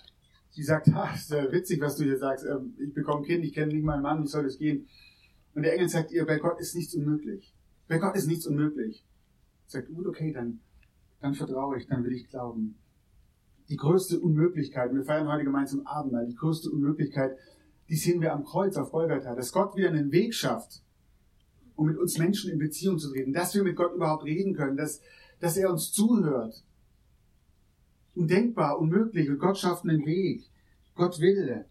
Die 0.56 0.64
sagt, 0.64 0.92
ha, 0.92 1.14
ist 1.14 1.30
ja 1.30 1.52
witzig, 1.52 1.80
was 1.80 1.94
du 1.94 2.02
hier 2.02 2.18
sagst. 2.18 2.44
Ähm, 2.44 2.74
ich 2.84 2.92
bekomme 2.92 3.20
ein 3.20 3.26
Kind, 3.26 3.44
ich 3.44 3.54
kenne 3.54 3.72
nicht 3.72 3.84
meinen 3.84 4.02
Mann, 4.02 4.24
wie 4.24 4.26
soll 4.26 4.42
das 4.42 4.58
gehen? 4.58 4.88
Und 5.54 5.62
der 5.62 5.74
Engel 5.74 5.88
sagt 5.88 6.10
ihr, 6.10 6.26
bei 6.26 6.38
Gott 6.38 6.58
ist 6.58 6.74
nichts 6.74 6.96
unmöglich. 6.96 7.54
Bei 7.87 7.98
Gott 7.98 8.16
ist 8.16 8.26
nichts 8.26 8.44
unmöglich. 8.48 9.06
Sagt, 9.68 9.87
gut, 9.87 10.08
okay, 10.08 10.32
dann, 10.32 10.58
dann 11.20 11.34
vertraue 11.34 11.78
ich, 11.78 11.87
dann 11.87 12.02
will 12.02 12.12
ich 12.12 12.26
glauben. 12.28 12.74
Die 13.68 13.77
größte 13.77 14.20
Unmöglichkeit, 14.20 14.92
wir 14.94 15.05
feiern 15.05 15.29
heute 15.29 15.44
gemeinsam 15.44 15.87
Abendmahl, 15.87 16.27
die 16.27 16.35
größte 16.35 16.70
Unmöglichkeit, 16.70 17.37
die 17.88 17.96
sehen 17.96 18.20
wir 18.20 18.33
am 18.33 18.44
Kreuz 18.44 18.77
auf 18.77 18.90
Golgatha, 18.92 19.35
dass 19.35 19.53
Gott 19.53 19.77
wieder 19.77 19.88
einen 19.88 20.12
Weg 20.12 20.35
schafft, 20.35 20.83
um 21.74 21.87
mit 21.87 21.96
uns 21.96 22.18
Menschen 22.18 22.50
in 22.50 22.59
Beziehung 22.59 22.98
zu 22.98 23.11
treten, 23.11 23.33
dass 23.33 23.55
wir 23.55 23.62
mit 23.62 23.77
Gott 23.77 23.94
überhaupt 23.94 24.24
reden 24.24 24.55
können, 24.55 24.77
dass, 24.77 25.00
dass 25.40 25.57
er 25.57 25.70
uns 25.70 25.92
zuhört. 25.92 26.64
Undenkbar, 28.14 28.79
unmöglich 28.79 29.29
und 29.29 29.38
Gott 29.38 29.59
schafft 29.59 29.85
einen 29.85 30.05
Weg. 30.07 30.44
Gott 30.94 31.20
will, 31.20 31.64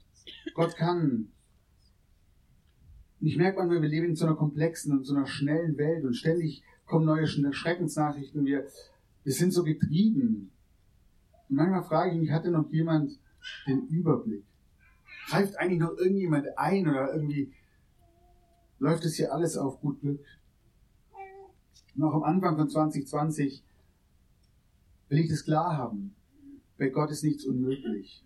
Gott 0.54 0.76
kann. 0.76 1.32
Und 3.22 3.28
ich 3.28 3.38
merke 3.38 3.60
manchmal, 3.60 3.82
wir 3.82 3.90
leben 3.90 4.08
in 4.08 4.16
so 4.16 4.26
einer 4.26 4.36
komplexen 4.36 4.98
und 4.98 5.06
so 5.06 5.16
einer 5.16 5.28
schnellen 5.28 5.78
Welt 5.78 6.04
und 6.04 6.16
ständig 6.16 6.64
kommen 6.86 7.06
neue 7.06 7.26
Schreckensnachrichten. 7.26 8.46
Wir, 8.46 8.66
wir 9.24 9.34
sind 9.34 9.52
so 9.52 9.64
getrieben. 9.64 10.52
Und 11.54 11.58
manchmal 11.58 11.84
frage 11.84 12.14
ich 12.14 12.20
mich, 12.20 12.32
hatte 12.32 12.50
noch 12.50 12.68
jemand 12.72 13.20
den 13.68 13.86
Überblick? 13.88 14.44
Greift 15.28 15.56
eigentlich 15.60 15.82
noch 15.82 15.96
irgendjemand 16.00 16.48
ein 16.58 16.88
oder 16.88 17.14
irgendwie 17.14 17.54
läuft 18.80 19.06
es 19.06 19.18
hier 19.18 19.32
alles 19.32 19.56
auf 19.56 19.80
gut 19.80 20.02
Glück? 20.02 20.26
Noch 21.94 22.16
am 22.16 22.24
Anfang 22.24 22.58
von 22.58 22.68
2020 22.68 23.64
will 25.10 25.20
ich 25.20 25.30
das 25.30 25.44
klar 25.44 25.78
haben. 25.78 26.16
Bei 26.80 26.90
Gott 26.90 27.12
ist 27.12 27.24
nichts 27.24 27.46
unmöglich. 27.46 28.26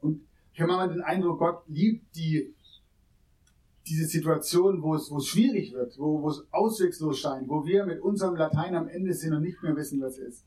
Und 0.00 0.26
ich 0.52 0.60
habe 0.60 0.72
manchmal 0.72 0.96
den 0.96 1.02
Eindruck, 1.02 1.38
Gott 1.38 1.62
liebt 1.68 2.16
die, 2.16 2.56
diese 3.86 4.06
Situation, 4.06 4.82
wo 4.82 4.96
es, 4.96 5.12
wo 5.12 5.18
es 5.18 5.28
schwierig 5.28 5.72
wird, 5.74 5.96
wo, 5.96 6.22
wo 6.22 6.28
es 6.28 6.44
auswegslos 6.50 7.20
scheint, 7.20 7.48
wo 7.48 7.64
wir 7.64 7.86
mit 7.86 8.00
unserem 8.00 8.34
Latein 8.34 8.74
am 8.74 8.88
Ende 8.88 9.14
sind 9.14 9.32
und 9.32 9.42
nicht 9.42 9.62
mehr 9.62 9.76
wissen, 9.76 10.00
was 10.00 10.18
ist. 10.18 10.44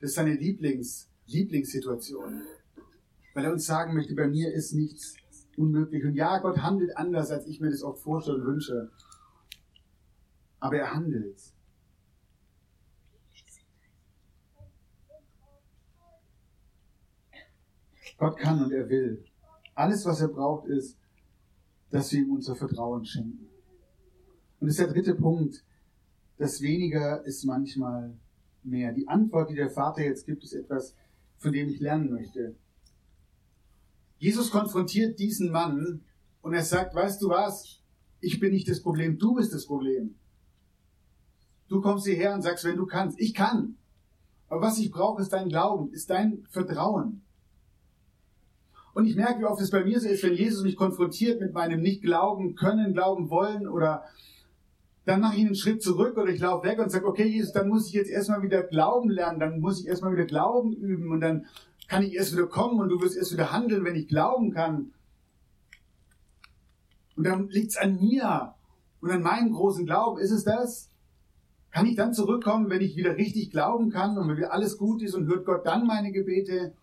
Das 0.00 0.10
ist 0.10 0.14
seine 0.14 0.34
Lieblings, 0.34 1.07
Lieblingssituation. 1.28 2.42
Weil 3.34 3.44
er 3.44 3.52
uns 3.52 3.66
sagen 3.66 3.94
möchte, 3.94 4.14
bei 4.14 4.26
mir 4.26 4.52
ist 4.52 4.72
nichts 4.72 5.14
unmöglich. 5.56 6.04
Und 6.04 6.14
ja, 6.14 6.38
Gott 6.38 6.58
handelt 6.58 6.96
anders, 6.96 7.30
als 7.30 7.46
ich 7.46 7.60
mir 7.60 7.70
das 7.70 7.82
oft 7.82 8.02
vorstelle 8.02 8.38
und 8.38 8.46
wünsche. 8.46 8.90
Aber 10.60 10.76
er 10.76 10.94
handelt. 10.94 11.40
Gott 18.16 18.36
kann 18.36 18.64
und 18.64 18.72
er 18.72 18.88
will. 18.88 19.24
Alles, 19.74 20.04
was 20.04 20.20
er 20.20 20.28
braucht, 20.28 20.66
ist, 20.66 20.98
dass 21.90 22.12
wir 22.12 22.20
ihm 22.20 22.32
unser 22.32 22.56
Vertrauen 22.56 23.04
schenken. 23.06 23.48
Und 24.60 24.66
das 24.66 24.70
ist 24.70 24.80
der 24.80 24.92
dritte 24.92 25.14
Punkt. 25.14 25.64
Das 26.36 26.60
weniger 26.60 27.24
ist 27.24 27.44
manchmal 27.44 28.16
mehr. 28.64 28.92
Die 28.92 29.06
Antwort, 29.06 29.50
die 29.50 29.54
der 29.54 29.70
Vater 29.70 30.02
jetzt 30.02 30.26
gibt, 30.26 30.42
ist 30.42 30.52
etwas, 30.52 30.96
von 31.38 31.52
dem 31.52 31.68
ich 31.68 31.80
lernen 31.80 32.10
möchte. 32.10 32.56
Jesus 34.18 34.50
konfrontiert 34.50 35.18
diesen 35.18 35.50
Mann 35.50 36.02
und 36.42 36.52
er 36.52 36.64
sagt, 36.64 36.94
weißt 36.94 37.22
du 37.22 37.28
was? 37.28 37.80
Ich 38.20 38.40
bin 38.40 38.52
nicht 38.52 38.68
das 38.68 38.82
Problem, 38.82 39.18
du 39.18 39.34
bist 39.34 39.54
das 39.54 39.66
Problem. 39.66 40.16
Du 41.68 41.80
kommst 41.80 42.06
hierher 42.06 42.34
und 42.34 42.42
sagst, 42.42 42.64
wenn 42.64 42.76
du 42.76 42.86
kannst. 42.86 43.20
Ich 43.20 43.34
kann. 43.34 43.76
Aber 44.48 44.62
was 44.62 44.78
ich 44.78 44.90
brauche, 44.90 45.22
ist 45.22 45.32
dein 45.32 45.48
Glauben, 45.48 45.92
ist 45.92 46.10
dein 46.10 46.44
Vertrauen. 46.48 47.22
Und 48.94 49.06
ich 49.06 49.14
merke, 49.14 49.40
wie 49.40 49.44
oft 49.44 49.60
es 49.60 49.70
bei 49.70 49.84
mir 49.84 50.00
so 50.00 50.08
ist, 50.08 50.22
wenn 50.24 50.34
Jesus 50.34 50.64
mich 50.64 50.76
konfrontiert 50.76 51.40
mit 51.40 51.52
meinem 51.52 51.80
nicht 51.80 52.02
glauben 52.02 52.56
können, 52.56 52.94
glauben 52.94 53.30
wollen 53.30 53.68
oder 53.68 54.02
dann 55.08 55.20
mache 55.20 55.36
ich 55.36 55.46
einen 55.46 55.54
Schritt 55.54 55.82
zurück 55.82 56.18
oder 56.18 56.30
ich 56.30 56.40
laufe 56.40 56.66
weg 56.66 56.78
und 56.78 56.90
sage, 56.90 57.06
okay, 57.06 57.26
Jesus, 57.26 57.52
dann 57.52 57.68
muss 57.68 57.86
ich 57.86 57.94
jetzt 57.94 58.10
erstmal 58.10 58.42
wieder 58.42 58.62
glauben 58.62 59.08
lernen, 59.08 59.40
dann 59.40 59.60
muss 59.60 59.80
ich 59.80 59.86
erstmal 59.86 60.12
wieder 60.12 60.26
Glauben 60.26 60.74
üben 60.74 61.10
und 61.10 61.20
dann 61.20 61.46
kann 61.88 62.02
ich 62.02 62.14
erst 62.14 62.34
wieder 62.34 62.46
kommen 62.46 62.78
und 62.78 62.90
du 62.90 63.00
wirst 63.00 63.16
erst 63.16 63.32
wieder 63.32 63.50
handeln, 63.50 63.84
wenn 63.84 63.96
ich 63.96 64.06
glauben 64.06 64.52
kann. 64.52 64.92
Und 67.16 67.24
dann 67.24 67.48
liegt 67.48 67.70
es 67.70 67.76
an 67.78 67.98
mir 67.98 68.54
und 69.00 69.10
an 69.10 69.22
meinem 69.22 69.52
großen 69.52 69.86
Glauben. 69.86 70.20
Ist 70.20 70.30
es 70.30 70.44
das? 70.44 70.90
Kann 71.70 71.86
ich 71.86 71.96
dann 71.96 72.12
zurückkommen, 72.12 72.68
wenn 72.68 72.82
ich 72.82 72.96
wieder 72.96 73.16
richtig 73.16 73.50
glauben 73.50 73.90
kann 73.90 74.18
und 74.18 74.28
wenn 74.28 74.36
wieder 74.36 74.52
alles 74.52 74.76
gut 74.76 75.00
ist 75.00 75.14
und 75.14 75.26
hört 75.26 75.46
Gott 75.46 75.64
dann 75.64 75.86
meine 75.86 76.12
Gebete? 76.12 76.74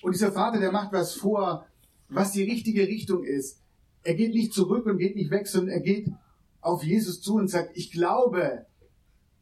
Und 0.00 0.14
dieser 0.14 0.32
Vater, 0.32 0.58
der 0.58 0.72
macht 0.72 0.92
was 0.92 1.14
vor, 1.14 1.66
was 2.08 2.32
die 2.32 2.44
richtige 2.44 2.86
Richtung 2.86 3.24
ist. 3.24 3.60
Er 4.04 4.14
geht 4.14 4.32
nicht 4.32 4.54
zurück 4.54 4.86
und 4.86 4.96
geht 4.96 5.16
nicht 5.16 5.30
weg, 5.30 5.46
sondern 5.46 5.74
er 5.74 5.80
geht 5.80 6.08
auf 6.68 6.84
Jesus 6.84 7.22
zu 7.22 7.36
und 7.36 7.48
sagt, 7.48 7.76
ich 7.76 7.90
glaube, 7.90 8.66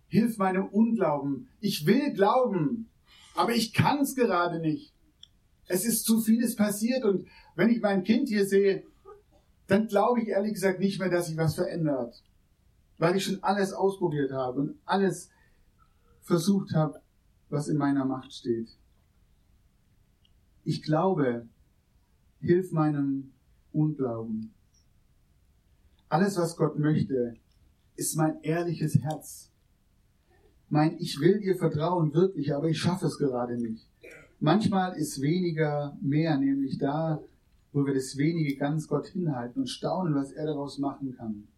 hilf 0.06 0.38
meinem 0.38 0.66
Unglauben. 0.68 1.48
Ich 1.60 1.84
will 1.84 2.12
glauben, 2.12 2.88
aber 3.34 3.52
ich 3.52 3.72
kann 3.72 4.00
es 4.00 4.14
gerade 4.14 4.60
nicht. 4.60 4.94
Es 5.66 5.84
ist 5.84 6.04
zu 6.04 6.20
vieles 6.20 6.54
passiert 6.54 7.04
und 7.04 7.26
wenn 7.56 7.70
ich 7.70 7.80
mein 7.80 8.04
Kind 8.04 8.28
hier 8.28 8.46
sehe, 8.46 8.84
dann 9.66 9.88
glaube 9.88 10.20
ich 10.20 10.28
ehrlich 10.28 10.54
gesagt 10.54 10.78
nicht 10.78 11.00
mehr, 11.00 11.10
dass 11.10 11.26
sich 11.26 11.36
was 11.36 11.56
verändert. 11.56 12.22
Weil 12.98 13.16
ich 13.16 13.24
schon 13.24 13.42
alles 13.42 13.72
ausprobiert 13.72 14.30
habe 14.30 14.60
und 14.60 14.78
alles 14.84 15.28
versucht 16.22 16.74
habe, 16.74 17.00
was 17.48 17.66
in 17.66 17.76
meiner 17.76 18.04
Macht 18.04 18.32
steht. 18.32 18.68
Ich 20.62 20.82
glaube, 20.84 21.48
hilf 22.40 22.70
meinem 22.70 23.32
Unglauben. 23.72 24.55
Alles, 26.16 26.38
was 26.38 26.56
Gott 26.56 26.78
möchte, 26.78 27.34
ist 27.94 28.16
mein 28.16 28.40
ehrliches 28.40 28.98
Herz. 29.02 29.52
Mein 30.70 30.96
Ich 30.98 31.20
will 31.20 31.40
dir 31.40 31.58
vertrauen 31.58 32.14
wirklich, 32.14 32.54
aber 32.54 32.70
ich 32.70 32.78
schaffe 32.78 33.04
es 33.04 33.18
gerade 33.18 33.58
nicht. 33.58 33.86
Manchmal 34.40 34.96
ist 34.96 35.20
weniger 35.20 35.94
mehr, 36.00 36.38
nämlich 36.38 36.78
da, 36.78 37.22
wo 37.74 37.84
wir 37.84 37.92
das 37.92 38.16
wenige 38.16 38.56
ganz 38.56 38.88
Gott 38.88 39.08
hinhalten 39.08 39.60
und 39.60 39.66
staunen, 39.68 40.14
was 40.14 40.32
er 40.32 40.46
daraus 40.46 40.78
machen 40.78 41.14
kann. 41.14 41.48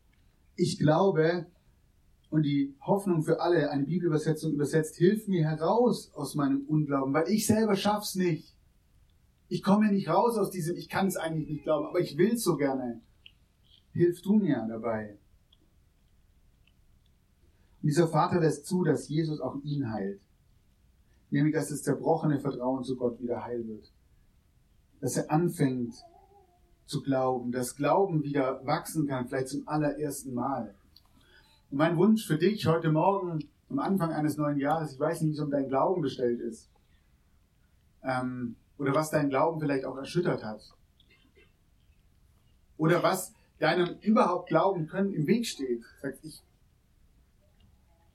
Ich 0.56 0.76
glaube, 0.80 1.46
und 2.28 2.42
die 2.42 2.74
Hoffnung 2.80 3.22
für 3.22 3.40
alle, 3.40 3.70
eine 3.70 3.84
Bibelübersetzung 3.84 4.54
übersetzt, 4.54 4.96
hilf 4.96 5.28
mir 5.28 5.44
heraus 5.44 6.10
aus 6.16 6.34
meinem 6.34 6.62
Unglauben, 6.62 7.14
weil 7.14 7.28
ich 7.28 7.46
selber 7.46 7.76
schaff's 7.76 8.16
nicht. 8.16 8.56
Ich 9.48 9.62
komme 9.62 9.92
nicht 9.92 10.08
raus 10.08 10.36
aus 10.36 10.50
diesem, 10.50 10.76
ich 10.76 10.88
kann 10.88 11.06
es 11.06 11.16
eigentlich 11.16 11.48
nicht 11.48 11.62
glauben, 11.62 11.86
aber 11.86 12.00
ich 12.00 12.18
will 12.18 12.32
es 12.32 12.42
so 12.42 12.56
gerne. 12.56 13.02
Hilf 13.98 14.22
du 14.22 14.34
mir 14.34 14.64
dabei. 14.68 15.18
Und 17.82 17.88
dieser 17.88 18.06
Vater 18.06 18.38
lässt 18.38 18.64
zu, 18.64 18.84
dass 18.84 19.08
Jesus 19.08 19.40
auch 19.40 19.56
ihn 19.64 19.90
heilt. 19.90 20.20
Nämlich, 21.30 21.52
dass 21.52 21.70
das 21.70 21.82
zerbrochene 21.82 22.38
Vertrauen 22.38 22.84
zu 22.84 22.94
Gott 22.94 23.20
wieder 23.20 23.44
heil 23.44 23.66
wird. 23.66 23.92
Dass 25.00 25.16
er 25.16 25.32
anfängt 25.32 25.96
zu 26.86 27.02
glauben, 27.02 27.50
dass 27.50 27.74
Glauben 27.74 28.22
wieder 28.22 28.64
wachsen 28.64 29.08
kann, 29.08 29.26
vielleicht 29.26 29.48
zum 29.48 29.66
allerersten 29.66 30.32
Mal. 30.32 30.76
Und 31.72 31.78
mein 31.78 31.96
Wunsch 31.96 32.24
für 32.24 32.38
dich 32.38 32.66
heute 32.66 32.92
Morgen, 32.92 33.48
am 33.68 33.80
Anfang 33.80 34.12
eines 34.12 34.36
neuen 34.36 34.60
Jahres, 34.60 34.92
ich 34.92 35.00
weiß 35.00 35.22
nicht, 35.22 35.30
wie 35.30 35.34
es 35.34 35.40
um 35.40 35.50
dein 35.50 35.68
Glauben 35.68 36.02
bestellt 36.02 36.38
ist, 36.40 36.70
ähm, 38.04 38.54
oder 38.78 38.94
was 38.94 39.10
dein 39.10 39.28
Glauben 39.28 39.58
vielleicht 39.58 39.84
auch 39.84 39.96
erschüttert 39.96 40.44
hat. 40.44 40.72
Oder 42.76 43.02
was 43.02 43.34
deinem 43.58 43.98
überhaupt 44.00 44.48
Glauben 44.48 44.86
können 44.86 45.12
im 45.12 45.26
Weg 45.26 45.46
steht. 45.46 45.82
Sagst, 46.00 46.24
ich 46.24 46.42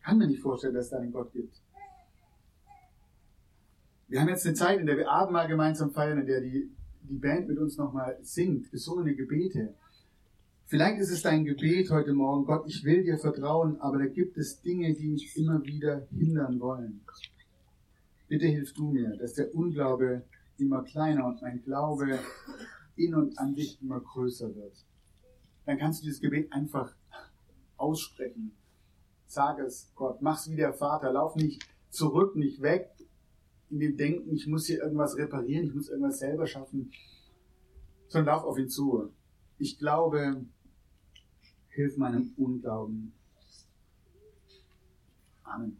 kann 0.04 0.18
mir 0.18 0.28
nicht 0.28 0.42
vorstellen, 0.42 0.74
dass 0.74 0.86
es 0.86 0.92
da 0.92 0.98
einen 0.98 1.12
Gott 1.12 1.32
gibt. 1.32 1.56
Wir 4.08 4.22
haben 4.22 4.30
jetzt 4.30 4.46
eine 4.46 4.56
Zeit, 4.56 4.80
in 4.80 4.86
der 4.86 4.98
wir 4.98 5.10
Abendmahl 5.10 5.48
gemeinsam 5.48 5.92
feiern, 5.92 6.20
in 6.20 6.28
der 6.28 6.42
die, 6.42 6.70
die 7.04 7.18
Band 7.18 7.48
mit 7.48 7.58
uns 7.58 7.78
nochmal 7.78 8.18
singt, 8.22 8.70
gesungene 8.70 9.16
Gebete. 9.16 9.74
Vielleicht 10.66 11.00
ist 11.00 11.12
es 11.12 11.22
dein 11.22 11.46
Gebet 11.46 11.90
heute 11.90 12.14
Morgen, 12.14 12.46
Gott, 12.46 12.66
ich 12.68 12.84
will 12.84 13.04
dir 13.04 13.18
vertrauen, 13.18 13.80
aber 13.80 14.00
da 14.00 14.06
gibt 14.06 14.38
es 14.38 14.62
Dinge, 14.62 14.94
die 14.94 15.08
mich 15.08 15.36
immer 15.38 15.64
wieder 15.64 16.08
hindern 16.12 16.60
wollen. 16.60 17.02
Bitte 18.28 18.48
hilf 18.48 18.74
du 18.74 18.92
mir, 18.92 19.16
dass 19.18 19.34
der 19.34 19.54
Unglaube 19.54 20.24
immer 20.58 20.84
kleiner 20.84 21.26
und 21.26 21.42
mein 21.42 21.62
Glaube 21.64 22.20
in 22.96 23.16
und 23.16 23.38
an 23.38 23.54
dich 23.54 23.82
immer 23.82 24.00
größer 24.00 24.54
wird. 24.56 24.74
Dann 25.66 25.78
kannst 25.78 26.02
du 26.02 26.06
dieses 26.06 26.22
Gebet 26.22 26.52
einfach 26.52 26.96
aussprechen. 27.78 28.56
Sag 29.26 29.60
es 29.60 29.92
Gott, 29.96 30.22
mach's 30.22 30.50
wie 30.50 30.56
der 30.56 30.74
Vater, 30.74 31.12
lauf 31.12 31.36
nicht 31.36 31.68
zurück, 31.90 32.36
nicht 32.36 32.62
weg, 32.62 32.92
in 33.70 33.80
dem 33.80 33.98
Denken, 33.98 34.36
ich 34.36 34.48
muss 34.48 34.68
hier 34.68 34.84
irgendwas 34.84 35.18
reparieren, 35.18 35.66
ich 35.66 35.74
muss 35.74 35.90
irgendwas 35.90 36.20
selber 36.20 36.46
schaffen, 36.46 36.92
sondern 38.08 38.36
lauf 38.36 38.44
auf 38.44 38.58
ihn 38.60 38.70
zu. 38.70 39.12
Ich 39.58 39.80
glaube, 39.80 40.46
hilf 41.70 41.98
meinem 41.98 42.34
Unglauben. 42.38 43.14
Amen. 45.44 45.80